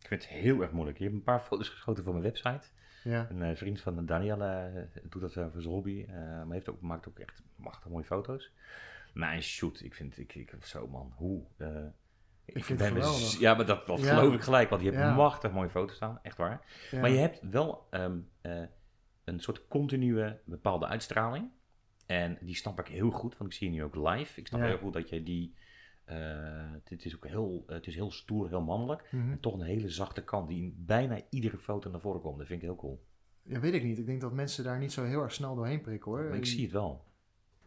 [0.00, 0.98] Ik vind het heel erg moeilijk.
[0.98, 2.66] Je hebt een paar foto's geschoten voor mijn website.
[3.04, 3.26] Ja.
[3.30, 4.46] Een eh, vriend van Danielle
[4.94, 6.04] eh, doet dat voor zijn hobby.
[6.08, 8.52] eh, maar heeft ook, maakt ook echt machtig mooie foto's.
[9.14, 11.42] Mijn shoot, ik vind, ik, ik zo man, hoe...
[11.56, 11.66] eh,
[12.44, 13.38] Ik vind het geweldig.
[13.38, 14.14] Ja, maar dat, dat Ja.
[14.16, 15.14] geloof ik gelijk, want je hebt Ja.
[15.14, 16.66] machtig mooie foto's staan, echt waar.
[16.90, 17.00] ja.
[17.00, 18.62] Maar je hebt wel ehm, eh,
[19.24, 21.50] een soort continue bepaalde uitstraling.
[22.06, 24.40] En die snap ik heel goed, want ik zie je nu ook live.
[24.40, 25.54] Ik snap heel goed dat je die...
[26.16, 29.08] eh, het is ook heel, het is heel stoer, heel mannelijk.
[29.10, 29.30] Mhm.
[29.30, 32.38] En toch een hele zachte kant die in bijna iedere foto naar voren komt.
[32.38, 33.04] Dat vind ik heel cool.
[33.42, 33.98] Ja, weet ik niet.
[33.98, 36.22] Ik denk dat mensen daar niet zo heel erg snel doorheen prikken hoor.
[36.24, 37.04] Maar ik zie het wel.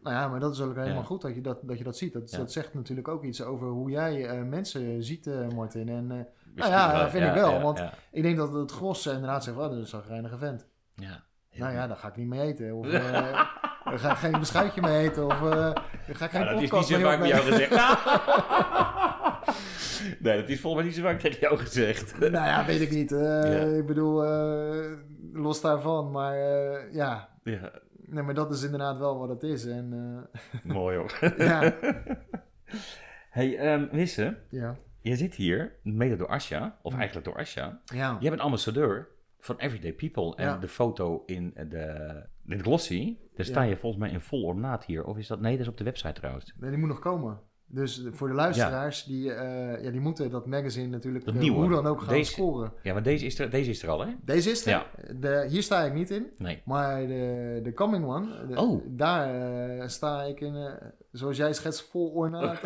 [0.02, 1.02] Nou ja, maar dat is ook helemaal Ja.
[1.02, 2.12] goed dat je dat, dat je dat ziet.
[2.12, 2.38] Dat, Ja.
[2.38, 5.88] dat zegt natuurlijk ook iets over hoe jij eh, mensen ziet, eh, Martin.
[5.88, 7.82] En Misschien ja, dat vind ik wel, want-
[8.12, 10.66] ik denk dat het gros inderdaad zegt, oh, dat is een zagrijnige vent.
[10.94, 11.24] ja.
[11.50, 12.74] Nou ja, daar ga ik niet mee eten.
[12.74, 12.86] Of
[13.90, 15.24] daar ga ik geen beschuitje mee eten.
[15.26, 17.70] Of eh, daar ga ik geen Ja, dat is niet zo vaak bij jou gezegd.
[20.22, 22.18] nee, dat is volgens mij niet zo vaak tegen jou gezegd.
[22.18, 23.12] nou ja, weet ik niet.
[23.12, 23.76] Eh, Ja.
[23.76, 24.92] Ik bedoel, eh,
[25.32, 26.10] los daarvan.
[26.10, 26.36] Maar
[26.92, 27.70] ja, ja,
[28.06, 29.66] nee, maar dat is inderdaad wel wat het is.
[29.66, 30.26] En
[30.64, 31.18] mooi hoor.
[31.38, 31.70] ja,
[33.30, 37.80] hey, ehm, Wisse, ja, je zit hier mede door Asja, of eigenlijk door Asja.
[37.84, 38.16] ja.
[38.20, 39.08] Jij bent ambassadeur
[39.40, 40.36] van Everyday People.
[40.36, 40.56] En Ja.
[40.56, 43.68] de foto in de, in de glossy, daar sta Ja.
[43.68, 45.04] je volgens mij in vol ornaat hier.
[45.04, 46.54] Of is dat, nee, dat is op de website trouwens.
[46.60, 47.40] Nee, die moet nog komen.
[47.68, 51.56] Dus voor de luisteraars, die, eh, ja, die moeten dat magazine natuurlijk Dat eh, nieuwe.
[51.58, 52.72] hoe dan ook gaan Deze- scoren.
[52.82, 54.12] Ja, maar deze is er, deze is er al, hè?
[54.24, 54.70] Deze is er.
[54.70, 54.86] Ja.
[55.20, 56.26] De, hier sta ik niet in.
[56.38, 56.62] Nee.
[56.64, 58.84] Maar de, de coming one, de- Oh.
[58.88, 59.34] daar
[59.78, 60.78] eh, sta ik in,
[61.12, 62.60] zoals jij schetst, vol ornaat.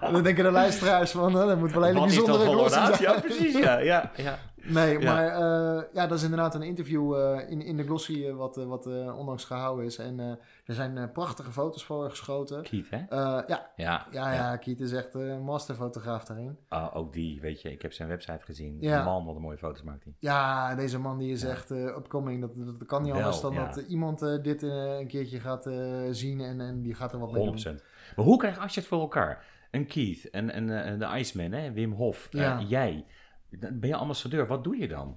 [0.00, 3.02] En dan denken de luisteraars van, dat moet wel een hele bijzondere glossy zijn.
[3.14, 3.78] Ja, precies, ja.
[3.78, 4.38] ja, ja.
[4.68, 5.12] Nee, Ja.
[5.12, 8.56] maar eh, ja, dat is inderdaad een interview eh, in, in de glossy eh, wat,
[8.56, 9.98] wat onlangs gehouden is.
[9.98, 10.18] En
[10.64, 12.62] er zijn prachtige foto's voor geschoten.
[12.62, 13.04] Keith, hè?
[13.08, 13.44] Ja,
[13.76, 16.58] Ja, ja, ja, Kiet is echt een masterfotograaf daarin.
[16.68, 18.76] Ah, ook die, weet je, ik heb zijn website gezien.
[18.80, 19.04] Ja.
[19.04, 20.12] Man, wat een mooie foto's maakt hij.
[20.18, 22.40] Ja, deze man die is echt upcoming.
[22.40, 25.70] Dat, dat kan niet Wel, anders dan dat iemand dit een keertje gaat
[26.10, 27.62] zien en, en die gaat er wat mee 100%.
[27.62, 27.80] doen.
[28.16, 29.44] Maar hoe krijg je het voor elkaar?
[29.70, 31.72] Een Keith en, en de Iceman, hè?
[31.72, 32.28] Wim Hof,
[32.66, 33.04] jij.
[33.50, 34.46] Ben je ambassadeur?
[34.46, 35.16] Wat doe je dan?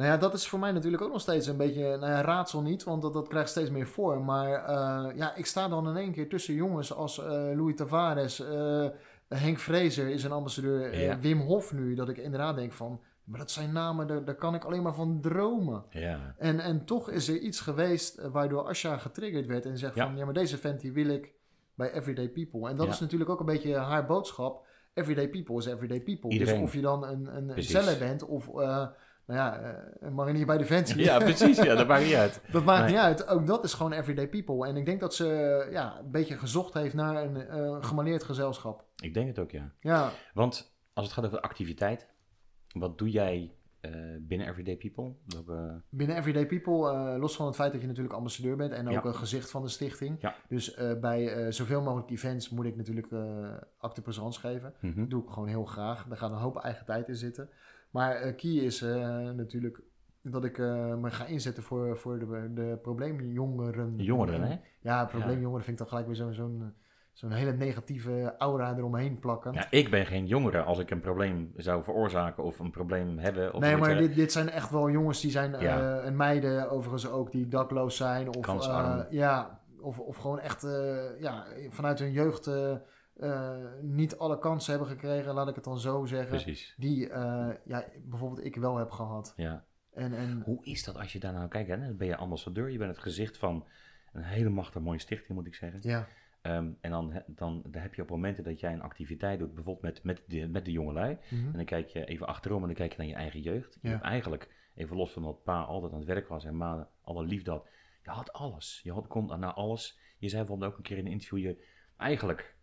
[0.00, 2.62] Nou ja, dat is voor mij natuurlijk ook nog steeds een beetje nou ja, raadsel
[2.62, 4.24] niet, want dat, dat krijgt steeds meer vorm.
[4.24, 8.40] Maar eh, ja, ik sta dan in één keer tussen jongens als eh, Louis Tavares,
[8.40, 8.86] eh,
[9.28, 11.18] Henk Vrezer is een ambassadeur, Ja.
[11.18, 14.54] Wim Hof nu, dat ik inderdaad denk van, maar dat zijn namen, daar, daar kan
[14.54, 15.84] ik alleen maar van dromen.
[15.90, 16.34] Ja.
[16.38, 20.24] En, en toch is er iets geweest waardoor Asha getriggerd werd en zegt van, ja,
[20.24, 21.32] maar deze vent die wil ik
[21.74, 22.68] bij Everyday People.
[22.68, 24.66] En dat is natuurlijk ook een beetje haar boodschap.
[25.00, 26.30] Everyday People is Everyday People.
[26.30, 26.54] Iedereen.
[26.54, 28.92] Dus of je dan een, een zeller bent of, eh, nou
[29.26, 30.98] ja, eh, een marinier bij Defensie.
[31.02, 31.56] ja, precies.
[31.56, 32.40] Ja, dat maakt niet uit.
[32.52, 32.90] Dat maakt Nee.
[32.90, 33.26] niet uit.
[33.28, 34.66] Ook dat is gewoon Everyday People.
[34.66, 35.26] En ik denk dat ze
[35.70, 38.84] ja, een beetje gezocht heeft naar een eh gemaleerd gezelschap.
[39.02, 39.72] Ik denk het ook, ja.
[39.80, 42.06] Ja, Want als het gaat over activiteit,
[42.72, 45.12] wat doe jij eh, binnen Everyday People?
[45.26, 45.80] Welke...
[45.88, 48.92] binnen Everyday People, eh, los van het feit dat je natuurlijk ambassadeur bent en ook
[48.92, 49.04] Ja.
[49.04, 50.16] een gezicht van de stichting.
[50.20, 50.34] Ja.
[50.48, 54.74] Dus eh, bij eh, zoveel mogelijk events moet ik natuurlijk eh acte présence geven.
[54.80, 55.00] Mhm.
[55.00, 56.06] Dat doe ik gewoon heel graag.
[56.08, 57.48] Daar gaat een hoop eigen tijd in zitten.
[57.90, 59.80] Maar eh key is eh, natuurlijk
[60.22, 63.96] dat ik eh, me ga inzetten voor, voor de, de probleemjongeren.
[63.96, 64.56] Jongeren, hè?
[64.80, 66.72] Ja, probleemjongeren vind ik dan gelijk weer zo'n zo'n
[67.20, 69.52] zo'n hele negatieve aura eromheen plakken.
[69.52, 73.54] Ja, ik ben geen jongere als ik een probleem zou veroorzaken of een probleem hebben.
[73.54, 75.58] Of nee, maar dit, dit zijn echt wel jongens die zijn, Ja.
[75.98, 78.28] eh, en meiden overigens ook, die dakloos zijn.
[78.36, 82.50] Of, eh, ja, of, of gewoon echt eh, ja, vanuit hun jeugd
[83.82, 86.28] niet alle kansen hebben gekregen, laat ik het dan zo zeggen.
[86.28, 87.08] Precies, Die
[87.64, 89.32] ja, bijvoorbeeld ik wel heb gehad.
[89.36, 89.64] ja.
[89.92, 91.68] En, en Hoe is dat als je daar nou kijkt?
[91.70, 91.76] Hè?
[91.76, 93.64] Dan ben je ambassadeur, je bent het gezicht van
[94.12, 95.78] een hele machtig mooie stichting, moet ik zeggen.
[95.82, 96.06] ja,
[96.42, 99.84] Ehm, en dan, dan, dan heb je op momenten dat jij een activiteit doet, bijvoorbeeld
[99.84, 101.18] met, met, de, met de jongelui.
[101.30, 101.46] mhm.
[101.46, 103.78] En dan kijk je even achterom en dan kijk je naar je eigen jeugd.
[103.80, 103.94] Je Ja.
[103.94, 107.24] hebt eigenlijk, even los van dat pa altijd aan het werk was en ma alle
[107.24, 107.68] liefde had.
[108.02, 108.80] Je had alles.
[108.82, 109.98] Je had, kon naar alles.
[110.18, 111.64] Je zei bijvoorbeeld ook een keer in een interview, je,
[111.96, 112.56] eigenlijk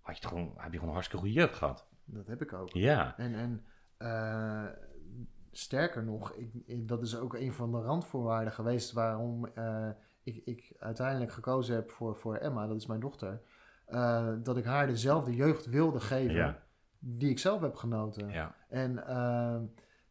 [0.00, 1.88] had je gewoon, heb je gewoon een hartstikke goede jeugd gehad.
[2.04, 2.70] dat heb ik ook.
[2.72, 3.64] Ja, En, en
[3.96, 4.66] eh,
[5.50, 9.90] sterker nog, ik, ik- dat is ook een van de randvoorwaarden geweest waarom eh,
[10.34, 13.40] ik, ik uiteindelijk gekozen heb voor, voor Emma, dat is mijn dochter.
[13.86, 16.58] eh, dat ik haar dezelfde jeugd wilde geven Ja.
[16.98, 18.28] die ik zelf heb genoten.
[18.28, 19.16] ja, En eh,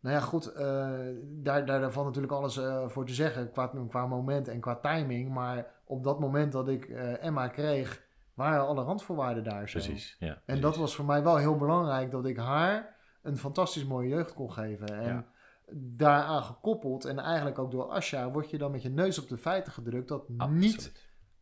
[0.01, 0.89] nou ja, goed, eh,
[1.23, 5.29] daar, daar, valt natuurlijk alles eh, voor te zeggen qua, qua moment en qua timing.
[5.33, 6.85] Maar op dat moment dat ik
[7.21, 9.79] Emma kreeg, waren alle randvoorwaarden daar zo.
[9.79, 10.15] precies.
[10.19, 14.07] Ja, En dat was voor mij wel heel belangrijk dat ik haar een fantastisch mooie
[14.09, 14.87] jeugd kon geven.
[14.99, 15.25] En Ja.
[15.73, 19.37] Daaraan gekoppeld, en eigenlijk ook door Asja, word je dan met je neus op de
[19.37, 20.61] feiten gedrukt dat, Absoluut.
[20.61, 20.91] niet,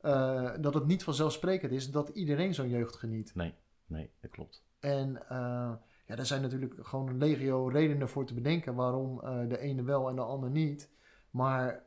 [0.01, 3.36] eh, dat het niet vanzelfsprekend is dat iedereen zo'n jeugd geniet.
[3.36, 3.53] Nee,
[3.86, 4.63] nee, dat klopt.
[4.80, 5.73] En eh,
[6.05, 9.84] ja, daar zijn natuurlijk gewoon een legio redenen voor te bedenken waarom eh, de ene
[9.84, 10.91] wel en de ander niet.
[11.32, 11.84] Maar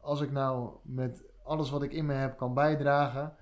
[0.00, 3.36] als ik nou met alles wat ik in me heb kan bijdragen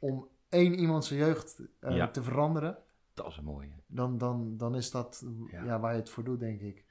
[0.00, 2.10] om één iemand zijn jeugd Ja.
[2.10, 2.78] te veranderen,
[3.14, 3.72] Dat is een mooie.
[3.86, 5.64] dan, dan, dan is dat Ja.
[5.64, 5.80] ja.
[5.80, 6.84] waar je het voor doet, denk ik.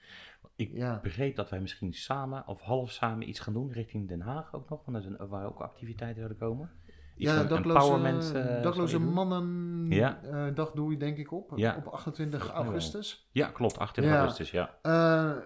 [0.55, 4.21] Ik Ja, begreep dat wij misschien samen of half samen iets gaan doen richting Den
[4.21, 4.85] Haag ook nog.
[4.85, 6.69] Want er zijn, waar ook activiteiten zouden komen.
[7.17, 10.19] Iets ja dakloze, eh, dakloze mannen Ja.
[10.23, 11.75] eh, dag doe je denk ik op, Ja.
[11.77, 12.63] op 28 Volgens mij wel.
[12.73, 13.29] augustus.
[13.31, 13.77] Ja, klopt.
[13.79, 14.19] 28 Ja.
[14.19, 14.77] augustus, ja.
[14.81, 14.91] Eh,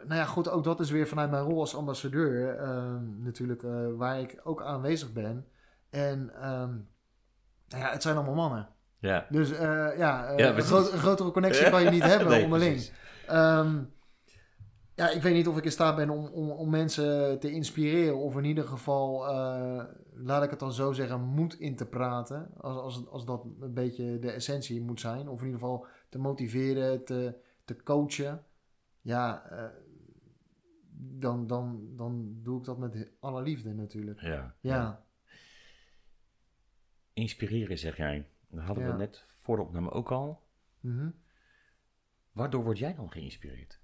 [0.07, 3.61] nou ja, goed, ook dat is weer vanuit mijn rol als ambassadeur eh, natuurlijk
[3.97, 5.45] waar ik ook aanwezig ben.
[5.89, 6.69] En ehm,
[7.67, 8.67] nou ja, het zijn allemaal mannen.
[8.99, 10.71] Ja, Dus ja, Ja, een, precies.
[10.71, 12.73] groot- een grotere connectie kan je niet hebben Nee, onderling.
[12.73, 12.93] precies.
[14.99, 18.17] Ja, ik weet niet of ik in staat ben om, om, om mensen te inspireren.
[18.17, 22.49] Of in ieder geval, eh, laat ik het dan zo zeggen, moed in te praten.
[22.57, 25.27] Als, als, als dat een beetje de essentie moet zijn.
[25.27, 27.35] Of in ieder geval te motiveren, te,
[27.65, 28.43] te coachen.
[29.01, 29.65] Ja, eh,
[31.01, 34.21] dan, dan, dan doe ik dat met alle liefde natuurlijk.
[34.21, 34.55] ja.
[34.61, 35.03] Ja,
[37.13, 38.27] Inspireren, zeg jij.
[38.49, 38.91] Dat hadden Ja.
[38.91, 40.41] we net voor de opname ook al.
[40.79, 41.09] Mhm.
[42.31, 43.78] Waardoor word jij dan geïnspireerd?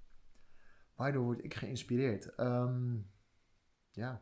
[0.96, 2.36] Waardoor word ik geïnspireerd?
[2.36, 2.96] Ehm,
[3.91, 4.22] ja.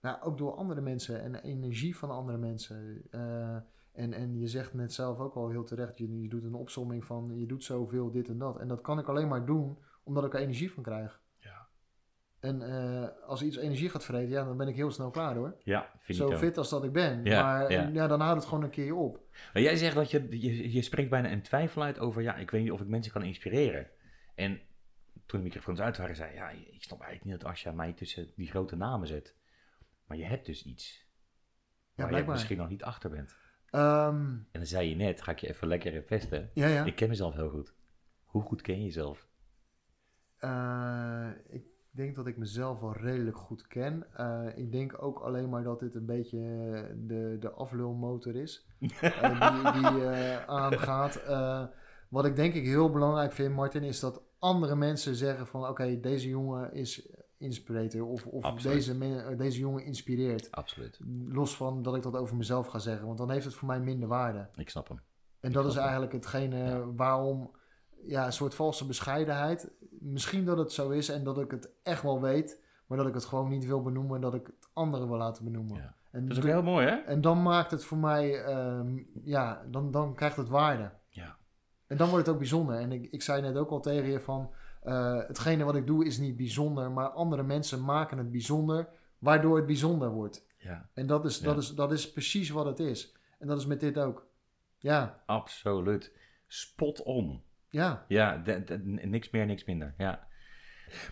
[0.00, 3.02] Nou, ook door andere mensen en de energie van andere mensen.
[3.10, 3.56] Eh,
[3.92, 7.04] en, en je zegt net zelf ook al heel terecht, je, je doet een opsomming
[7.04, 8.58] van je doet zoveel dit en dat.
[8.58, 11.20] En dat kan ik alleen maar doen omdat ik er energie van krijg.
[11.36, 11.68] Ja.
[12.40, 15.56] En eh, als iets energie gaat vreten, ja, dan ben ik heel snel klaar hoor.
[15.64, 17.24] Ja, Zo fit als dat ik ben.
[17.24, 17.88] Ja, maar ja.
[17.92, 18.06] ja.
[18.06, 19.20] dan houdt het gewoon een keer op.
[19.52, 22.50] Maar jij zegt dat je, je, je spreekt bijna een twijfel uit over, ja, ik
[22.50, 23.86] weet niet of ik mensen kan inspireren.
[24.34, 24.60] En
[25.28, 28.30] toen de microfoons uit waren, zei ja, ik snap eigenlijk niet dat Asja mij tussen
[28.36, 29.34] die grote namen zet.
[30.06, 31.06] Maar je hebt dus iets
[31.94, 33.36] waar je misschien nog niet achter bent.
[33.70, 36.50] Ehm, En dan zei je net, ga ik je even lekker pesten.
[36.54, 36.84] ja, ja.
[36.84, 37.74] Ik ken mezelf heel goed.
[38.24, 39.28] Hoe goed ken je jezelf?
[40.38, 44.06] Eh, ik denk dat ik mezelf wel redelijk goed ken.
[44.12, 48.66] Eh, ik denk ook alleen maar dat dit een beetje eh, de, de aflulmotor is.
[48.78, 50.08] die die
[50.46, 51.22] aangaat.
[52.08, 55.68] Wat ik denk ik heel belangrijk vind, Martin, is dat andere mensen zeggen van...
[55.68, 58.06] Oké, deze jongen is inspirator.
[58.06, 60.50] Of, of deze, men- deze jongen inspireert.
[60.50, 60.98] Absoluut.
[61.28, 63.06] Los van dat ik dat over mezelf ga zeggen.
[63.06, 64.48] Want dan heeft het voor mij minder waarde.
[64.56, 65.00] Ik snap hem.
[65.40, 66.84] En dat is eigenlijk hetgene Ja.
[66.96, 67.50] waarom,
[68.06, 69.70] ja, een soort valse bescheidenheid.
[69.90, 73.14] Misschien dat het zo is en dat ik het echt wel weet, maar dat ik
[73.14, 75.76] het gewoon niet wil benoemen en dat ik het anderen wil laten benoemen.
[75.76, 75.94] Ja.
[76.10, 76.94] En, Dat is ook heel mooi, hè?
[76.96, 80.90] en dan maakt het voor mij, ehm, ja, dan, dan krijgt het waarde.
[81.88, 81.94] Ja.
[81.94, 82.76] En dan wordt het ook bijzonder.
[82.76, 84.50] En ik, ik zei net ook al tegen je van,
[84.82, 89.56] eh, hetgene wat ik doe is niet bijzonder, maar andere mensen maken het bijzonder, waardoor
[89.56, 90.46] het bijzonder wordt.
[90.58, 91.60] Ja, En dat is, dat Ja.
[91.60, 93.12] is, dat is precies wat het is.
[93.38, 94.26] En dat is met dit ook.
[94.78, 96.12] Ja, absoluut.
[96.46, 97.42] Spot on.
[97.70, 98.04] ja.
[98.08, 99.94] Ja, de- de- niks meer, niks minder.
[99.98, 100.26] Ja.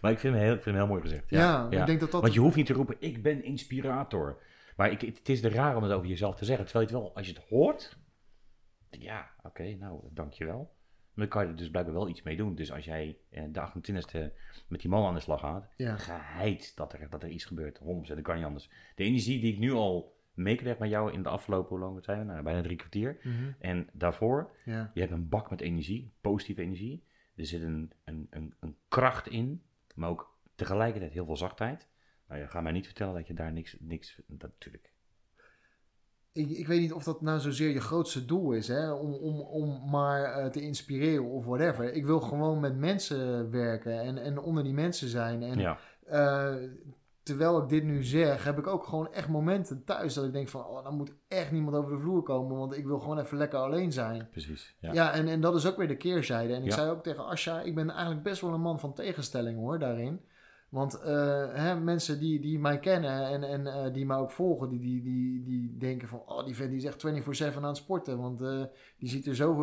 [0.01, 1.31] Maar ik vind hem heel, ik vind hem heel mooi gezegd.
[1.31, 2.20] Ja, ik denk dat dat...
[2.20, 4.43] Want je hoeft niet te roepen, ik ben inspirator.
[4.77, 6.64] Maar ik, het is er raar om het over jezelf te zeggen.
[6.64, 7.97] Terwijl je het wel, als je het hoort,
[9.03, 10.74] ja, oké, nou, dankjewel.
[11.14, 12.55] Maar dan kan je er dus blijkbaar wel iets mee doen.
[12.55, 14.32] Dus als jij eh, de 28e
[14.68, 15.97] met die man aan de slag gaat, Ja.
[15.97, 17.78] geheid dat er, dat er iets gebeurt.
[17.78, 17.82] 100%,
[18.14, 18.70] dat kan niet anders.
[18.94, 22.18] De energie die ik nu al meegelegd met jou in de afgelopen, hoe lang zijn
[22.18, 22.24] we?
[22.24, 23.18] Nou, bijna drie kwartier.
[23.22, 23.53] Mhm.
[23.59, 24.90] En daarvoor, Ja.
[24.94, 27.05] je hebt een bak met energie, positieve energie.
[27.36, 29.62] Er zit een, een, een, een kracht in,
[29.94, 31.88] maar ook tegelijkertijd heel veel zachtheid.
[32.28, 34.92] Nou, je gaat mij niet vertellen dat je daar niks, niks dat natuurlijk.
[36.37, 38.93] Ik, ik weet niet of dat nou zozeer je grootste doel is, hè?
[38.93, 41.93] Om, om, om maar eh, te inspireren of whatever.
[41.93, 45.43] Ik wil gewoon met mensen werken en, en onder die mensen zijn.
[45.43, 46.55] En Ja, eh,
[47.22, 50.49] terwijl ik dit nu zeg, heb ik ook gewoon echt momenten thuis dat ik denk
[50.49, 53.39] van, oh, dan moet echt niemand over de vloer komen, want ik wil gewoon even
[53.39, 54.28] lekker alleen zijn.
[54.30, 54.76] precies.
[54.80, 54.93] Ja.
[54.93, 56.55] Ja, en, en dat is ook weer de keerzijde.
[56.55, 56.74] En ik Ja.
[56.74, 60.20] zei ook tegen Asja, ik ben eigenlijk best wel een man van tegenstelling hoor, daarin.
[60.68, 64.68] Want eh, hè, mensen die, die mij kennen en, en eh, die mij ook volgen,
[64.68, 67.76] die, die, die, die denken van, oh, die vent die is echt 24-7 aan het
[67.76, 68.18] sporten.
[68.18, 68.62] Want eh,
[68.98, 69.54] die ziet er zo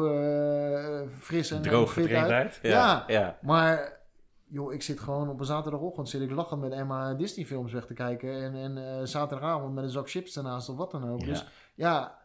[1.19, 2.31] fris en, Droog fit uit.
[2.31, 2.59] uit.
[2.61, 3.03] Ja.
[3.07, 3.37] ja.
[3.41, 3.99] Maar,
[4.47, 7.85] joh, ik zit gewoon op een zaterdagochtend zit ik lachend met Emma Disney films weg
[7.85, 8.55] te kijken.
[8.55, 11.19] En, en zaterdagavond met een zak chips ernaast of wat dan ook.
[11.19, 11.25] Ja.
[11.25, 11.45] Dus
[11.75, 12.17] ja,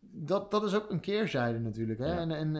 [0.00, 1.98] dat, dat is ook een keerzijde natuurlijk.
[1.98, 2.12] Hè?
[2.12, 2.18] Ja.
[2.18, 2.54] En, en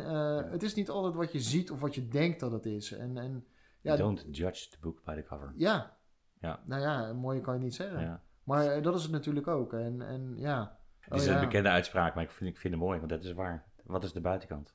[0.50, 2.92] het is niet altijd wat je ziet of wat je denkt dat het is.
[2.92, 3.44] En, en
[3.82, 5.52] ja, Don't judge the book by the cover.
[5.56, 5.96] ja.
[6.40, 6.60] Ja.
[6.64, 8.00] nou ja, mooie kan je niet zeggen.
[8.00, 8.22] Ja.
[8.44, 9.72] Maar eh, dat is het natuurlijk ook.
[9.72, 10.78] En, en ja.
[10.98, 11.44] Het is Oh, een ja.
[11.44, 13.64] bekende uitspraak, maar ik vind, ik vind het mooi, want dat is waar.
[13.84, 14.74] Wat is de buitenkant?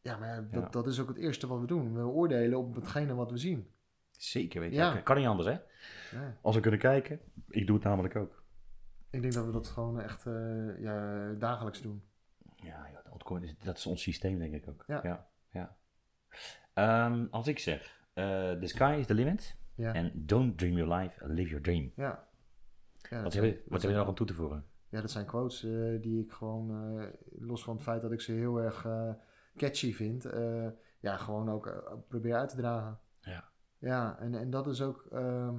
[0.00, 0.68] Ja, maar dat, Ja.
[0.68, 1.94] dat is ook het eerste wat we doen.
[1.94, 3.70] We oordelen op hetgene wat we zien.
[4.10, 4.76] Zeker, weet je.
[4.76, 4.96] Ja.
[4.96, 5.52] Kan niet anders, hè?
[6.18, 6.36] Ja.
[6.42, 7.20] Als we kunnen kijken.
[7.48, 8.42] Ik doe het namelijk ook.
[9.10, 12.02] Ik denk dat we dat gewoon echt eh, ja, dagelijks doen.
[12.56, 12.86] Ja,
[13.64, 14.84] dat, is ons systeem, denk ik ook.
[14.86, 15.26] Ja.
[15.50, 15.76] ja.
[16.74, 19.56] Ehm, als ik zeg, the sky is the limit.
[19.74, 19.92] Ja.
[19.94, 21.92] En don't dream your life, live your dream.
[21.96, 22.28] Ja.
[23.10, 24.64] Ja, Wat heb je, wat heb je nog aan toe te voegen?
[24.88, 27.06] Ja, dat zijn quotes eh, die ik gewoon, eh,
[27.38, 29.10] los van het feit dat ik ze heel erg eh,
[29.56, 30.68] catchy vind, eh,
[31.00, 32.98] ja, gewoon ook eh, probeer uit te dragen.
[33.20, 33.44] Ja.
[33.78, 35.54] Ja, en, en dat is ook, ehm,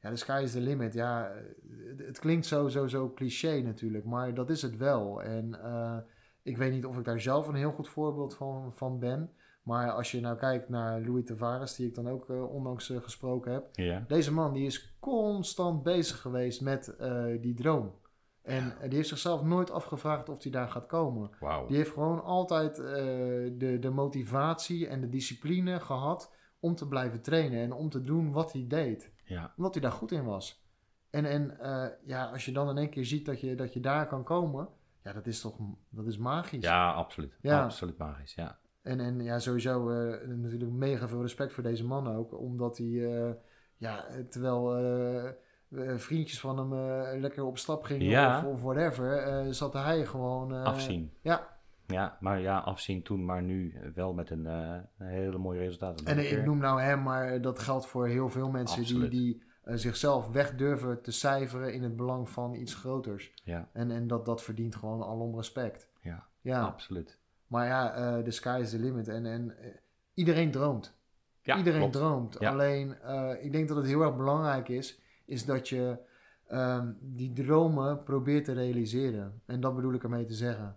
[0.00, 0.94] ja, the sky is the limit.
[0.94, 1.42] Ja, eh,
[1.88, 5.22] het, het klinkt zo, zo, zo cliché natuurlijk, maar dat is het wel.
[5.22, 5.98] En eh,
[6.42, 9.30] ik weet niet of ik daar zelf een heel goed voorbeeld van, van ben.
[9.62, 13.02] Maar als je nou kijkt naar Louis Tavares, die ik dan ook eh, onlangs eh,
[13.02, 13.68] gesproken heb.
[13.72, 14.04] Ja.
[14.08, 18.00] Deze man die is constant bezig geweest met eh, die droom.
[18.42, 21.30] En die heeft zichzelf nooit afgevraagd of hij daar gaat komen.
[21.66, 27.60] Die heeft gewoon altijd de, de motivatie en de discipline gehad om te blijven trainen
[27.60, 29.12] en om te doen wat hij deed.
[29.24, 29.52] Ja.
[29.56, 30.64] Omdat hij daar goed in was.
[31.10, 31.56] En, en
[32.04, 34.68] ja, als je dan in één keer ziet dat je, dat je daar kan komen,
[35.02, 35.56] ja, dat is toch
[35.88, 36.64] dat is magisch.
[36.64, 37.38] ja, absoluut.
[37.40, 37.62] Ja.
[37.62, 38.58] Absoluut magisch, ja.
[38.82, 42.38] En, en ja, sowieso eh, natuurlijk mega veel respect voor deze man ook.
[42.38, 43.34] Omdat hij, eh,
[43.76, 46.74] ja, terwijl eh, vriendjes van hem
[47.20, 48.38] lekker op stap gingen Ja.
[48.38, 50.52] of, of whatever, zat hij gewoon...
[50.64, 51.12] Afzien.
[51.20, 51.48] Ja,
[51.86, 56.02] Ja, maar ja, afzien toen, maar nu wel met een, een hele mooie resultaat.
[56.02, 59.10] en ik noem nou hem, maar dat geldt voor heel veel mensen die, Absoluut.
[59.10, 63.32] die zichzelf weg durven te cijferen in het belang van iets groters.
[63.44, 65.90] Ja, En, en dat, dat verdient gewoon alom respect.
[66.00, 67.20] ja, Ja, absoluut.
[67.52, 69.08] Maar ja, eh the sky is the limit.
[69.08, 69.70] En, en eh,
[70.14, 71.00] iedereen droomt.
[71.42, 71.92] Ja, Iedereen klopt.
[71.94, 72.36] droomt.
[72.38, 72.50] Ja.
[72.50, 75.98] Alleen, eh, ik denk dat het heel erg belangrijk is, is dat je
[76.46, 79.40] ehm, die dromen probeert te realiseren.
[79.46, 80.76] En dat bedoel ik ermee te zeggen.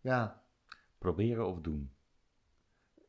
[0.00, 0.42] Ja,
[0.98, 1.90] Proberen of doen?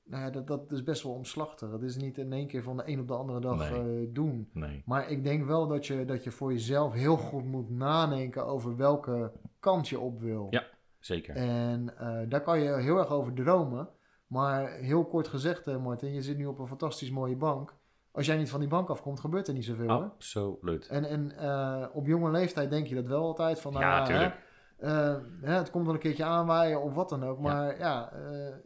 [0.03, 1.71] nou ja, dat, dat is best wel omslachtig.
[1.71, 4.11] Het is niet in één keer van de een op de andere dag Nee.
[4.11, 4.49] doen.
[4.53, 4.83] Nee.
[4.85, 8.75] Maar ik denk wel dat je, dat je voor jezelf heel goed moet nadenken over
[8.75, 10.47] welke kant je op wil.
[10.49, 10.63] Ja.
[10.99, 11.35] Zeker.
[11.35, 13.89] En eh, daar kan je heel erg over dromen.
[14.27, 17.73] Maar heel kort gezegd, eh, Martin, je zit nu op een fantastisch mooie bank.
[18.11, 19.89] Als jij niet van die bank afkomt, gebeurt er niet zoveel.
[19.89, 20.87] Absoluut.
[20.87, 23.59] En, en eh, op jonge leeftijd denk je dat wel altijd.
[23.61, 24.35] Van, nou, Ja, hè, tuurlijk.
[24.77, 27.39] eh, hè, het komt wel een keertje aanwaaien of wat dan ook.
[27.39, 28.11] Maar ja,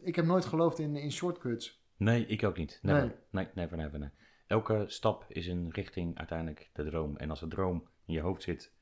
[0.02, 1.80] ik heb nooit geloofd in, in shortcuts.
[1.96, 2.78] Nee, ik ook niet.
[2.82, 3.00] Never.
[3.02, 3.14] Nee.
[3.30, 4.10] Nee, never, never, nee.
[4.46, 7.16] Elke stap is een richting uiteindelijk de droom.
[7.16, 8.72] En als de droom in je hoofd zit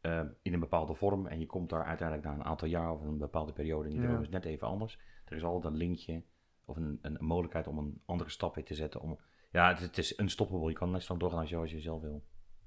[0.00, 3.02] eh, in een bepaalde vorm en je komt daar uiteindelijk na een aantal jaar of
[3.02, 4.98] een bepaalde periode en die droom is net even anders.
[5.24, 6.22] Er is altijd een linkje
[6.64, 9.00] of een, een, mogelijkheid om een andere stap in te zetten.
[9.00, 9.18] Om,
[9.50, 10.68] ja, het, het is unstoppable.
[10.68, 12.22] Je kan net zo doorgaan als je, als je zelf wil.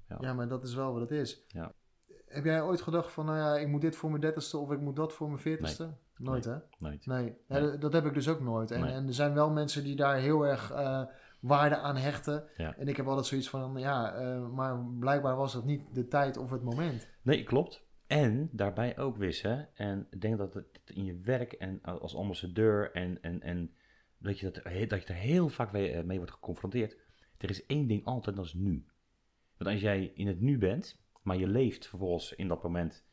[0.08, 0.16] Ja.
[0.20, 1.44] Ja, maar dat is wel wat het is.
[1.48, 1.72] Ja.
[2.26, 4.80] Heb jij ooit gedacht van, nou ja, ik moet dit voor mijn dertigste of ik
[4.80, 5.94] moet dat voor mijn veertigste?
[6.16, 6.56] Nooit, hè?
[6.78, 7.06] Nooit.
[7.06, 7.60] Nee, Nee.
[7.60, 8.70] dat- dat heb ik dus ook nooit.
[8.70, 11.02] En, en er zijn wel mensen die daar heel erg eh,
[11.46, 12.44] waarde aan hechten.
[12.56, 12.76] Ja.
[12.76, 16.36] En ik heb altijd zoiets van, ja, eh, maar blijkbaar was het niet de tijd
[16.36, 17.08] of het moment.
[17.22, 17.82] Nee, klopt.
[18.06, 19.68] En daarbij ook wissen.
[19.74, 23.74] En ik denk dat het in je werk en als ambassadeur en, en, en
[24.18, 26.96] dat, je dat, dat je er heel vaak mee, eh, mee wordt geconfronteerd.
[27.38, 28.84] Er is één ding altijd, dat is nu.
[29.56, 33.04] Want als jij in het nu bent, maar je leeft vervolgens in dat moment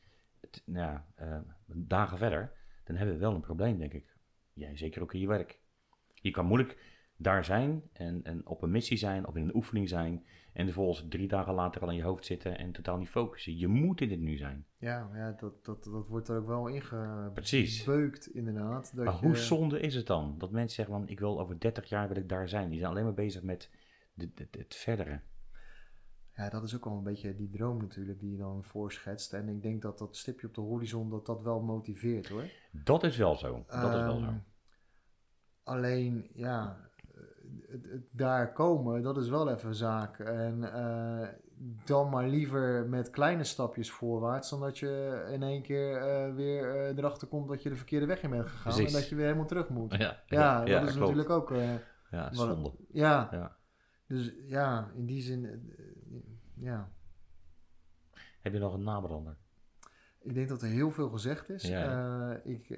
[0.41, 2.51] het- nou ja, eh, dagen verder,
[2.83, 4.15] dan hebben we wel een probleem, denk ik.
[4.53, 5.59] Jij zeker ook in je werk.
[6.13, 6.77] Je kan moeilijk
[7.21, 11.05] daar zijn en, en op een missie zijn of in een oefening zijn en vervolgens
[11.09, 13.57] drie dagen later al in je hoofd zitten en totaal niet focussen.
[13.57, 14.65] Je moet in het nu zijn.
[14.77, 18.95] Ja, ja dat, dat, dat wordt er ook wel ingebeukt inderdaad.
[18.95, 21.59] Dat maar je- hoe zonde is het dan dat mensen zeggen van ik wil over
[21.59, 22.69] 30 jaar wil ik daar zijn.
[22.69, 23.69] Die zijn alleen maar bezig met
[24.13, 25.21] de, de- de- het verdere.
[26.35, 29.33] Ja, dat is ook wel een beetje die droom natuurlijk die je dan voorschetst.
[29.33, 32.43] En ik denk dat dat stipje op de horizon, dat dat wel motiveert hoor.
[32.71, 33.63] Dat is wel zo.
[33.67, 34.25] Dat is wel zo.
[34.25, 34.37] Ehm,
[35.63, 36.89] Alleen, ja,
[37.67, 40.19] het, het daar komen, dat is wel even een zaak.
[40.19, 41.27] En eh,
[41.85, 46.75] dan maar liever met kleine stapjes voorwaarts, dan dat je in één keer eh, weer
[46.75, 48.73] eh, erachter komt dat je de verkeerde weg in bent gegaan.
[48.73, 48.93] Precies.
[48.93, 49.95] En dat je weer helemaal terug moet.
[49.95, 50.95] Ja, Ja, dat is klopt.
[50.99, 51.49] natuurlijk ook.
[52.11, 52.71] Ja, wat- zonde.
[52.91, 53.55] ja, Ja.
[54.07, 55.71] dus ja, in die zin,
[56.55, 56.91] ja.
[58.41, 59.37] Heb je nog een nabrander?
[60.19, 61.63] Ik denk dat er heel veel gezegd is.
[61.63, 62.39] Ja.
[62.43, 62.69] Ik,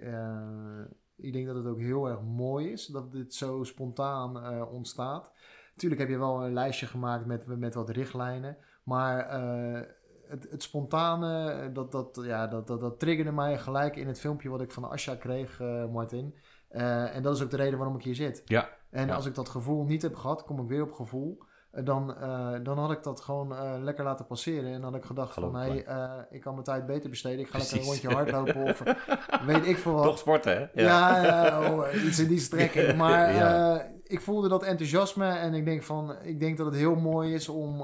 [1.15, 5.31] ik denk dat het ook heel erg mooi is dat dit zo spontaan eh, ontstaat.
[5.71, 8.57] Natuurlijk heb je wel een lijstje gemaakt met, met wat richtlijnen.
[8.83, 9.81] Maar eh,
[10.27, 14.19] het, het spontane, eh, dat, dat, ja, dat, dat, dat triggerde mij gelijk in het
[14.19, 15.59] filmpje wat ik van Asja kreeg,
[15.91, 16.35] Martin.
[16.67, 18.41] En dat is ook de reden waarom ik hier zit.
[18.45, 18.69] Ja.
[18.89, 19.15] En Ja.
[19.15, 21.37] als ik dat gevoel niet heb gehad, kom ik weer op gevoel.
[21.81, 24.65] Dan, eh, dan had ik dat gewoon eh, lekker laten passeren.
[24.65, 27.39] En dan had ik gedacht Geloof van, hé, eh, ik kan mijn tijd beter besteden.
[27.39, 28.83] Ik ga lekker een rondje hardlopen of
[29.45, 30.03] weet ik veel wat.
[30.03, 30.81] Toch sporten, hè?
[30.81, 32.95] Ja, ja, oh, iets in die strekking.
[33.03, 33.85] Maar Ja.
[34.03, 37.49] ik voelde dat enthousiasme en ik denk van, ik denk dat het heel mooi is
[37.49, 37.77] om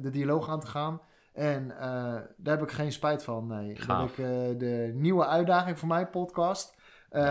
[0.00, 1.00] de dialoog aan te gaan.
[1.32, 1.68] En
[2.36, 3.46] daar heb ik geen spijt van.
[3.46, 4.14] Nee, Gaaf.
[4.14, 6.74] dat ik de nieuwe uitdaging voor mijn podcast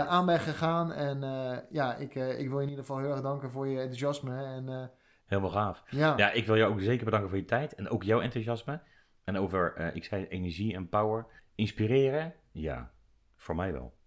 [0.07, 0.91] aan ben gegaan.
[0.91, 1.21] En
[1.69, 4.43] ja, ik, ik wil je in ieder geval heel erg danken voor je enthousiasme.
[4.43, 4.91] En
[5.29, 5.83] Helemaal gaaf.
[5.89, 8.81] ja, Ja, ik wil jou ook zeker bedanken voor je tijd en ook jouw enthousiasme.
[9.23, 11.25] En over, eh, ik zei energie en power.
[11.55, 12.33] Inspireren?
[12.51, 12.91] Ja,
[13.35, 13.97] voor mij wel.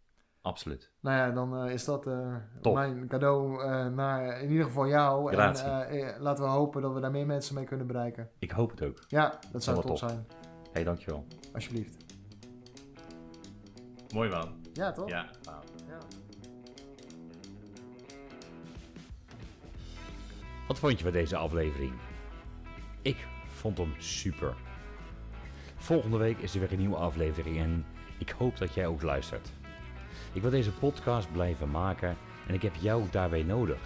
[0.43, 0.91] Absoluut.
[1.01, 5.33] nou ja, dan eh, is dat eh, mijn cadeau eh, naar in ieder geval jou.
[5.33, 5.67] Grazie.
[5.67, 8.31] En laten we hopen dat we daar meer mensen mee kunnen bereiken.
[8.39, 9.05] Ik hoop het ook.
[9.09, 9.99] Ja, dat zou top top.
[9.99, 10.27] zijn.
[10.63, 11.27] Hé, hey, dankjewel.
[11.55, 12.05] Alsjeblieft.
[14.15, 14.55] Mooi man.
[14.73, 15.09] Ja, toch?
[15.09, 15.31] Ja.
[15.43, 15.61] Ja.
[20.73, 21.93] Wat vond je van deze aflevering?
[23.03, 24.55] Ik vond hem super.
[25.77, 27.87] Volgende week is er weer een nieuwe aflevering en
[28.19, 29.53] ik hoop dat jij ook luistert.
[30.33, 32.17] Ik wil deze podcast blijven maken
[32.47, 33.81] en ik heb jou daarbij nodig.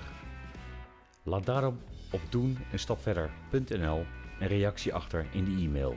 [1.22, 1.78] Laat daarom
[2.10, 4.06] op doen een stap verder.nl
[4.40, 5.94] een reactie achter in de e-mail.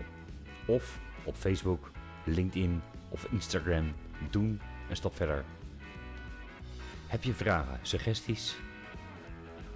[0.68, 1.92] Of op Facebook,
[2.24, 3.94] LinkedIn of Instagram
[4.30, 5.44] doen een stap verder.
[7.08, 8.58] Heb je vragen, suggesties?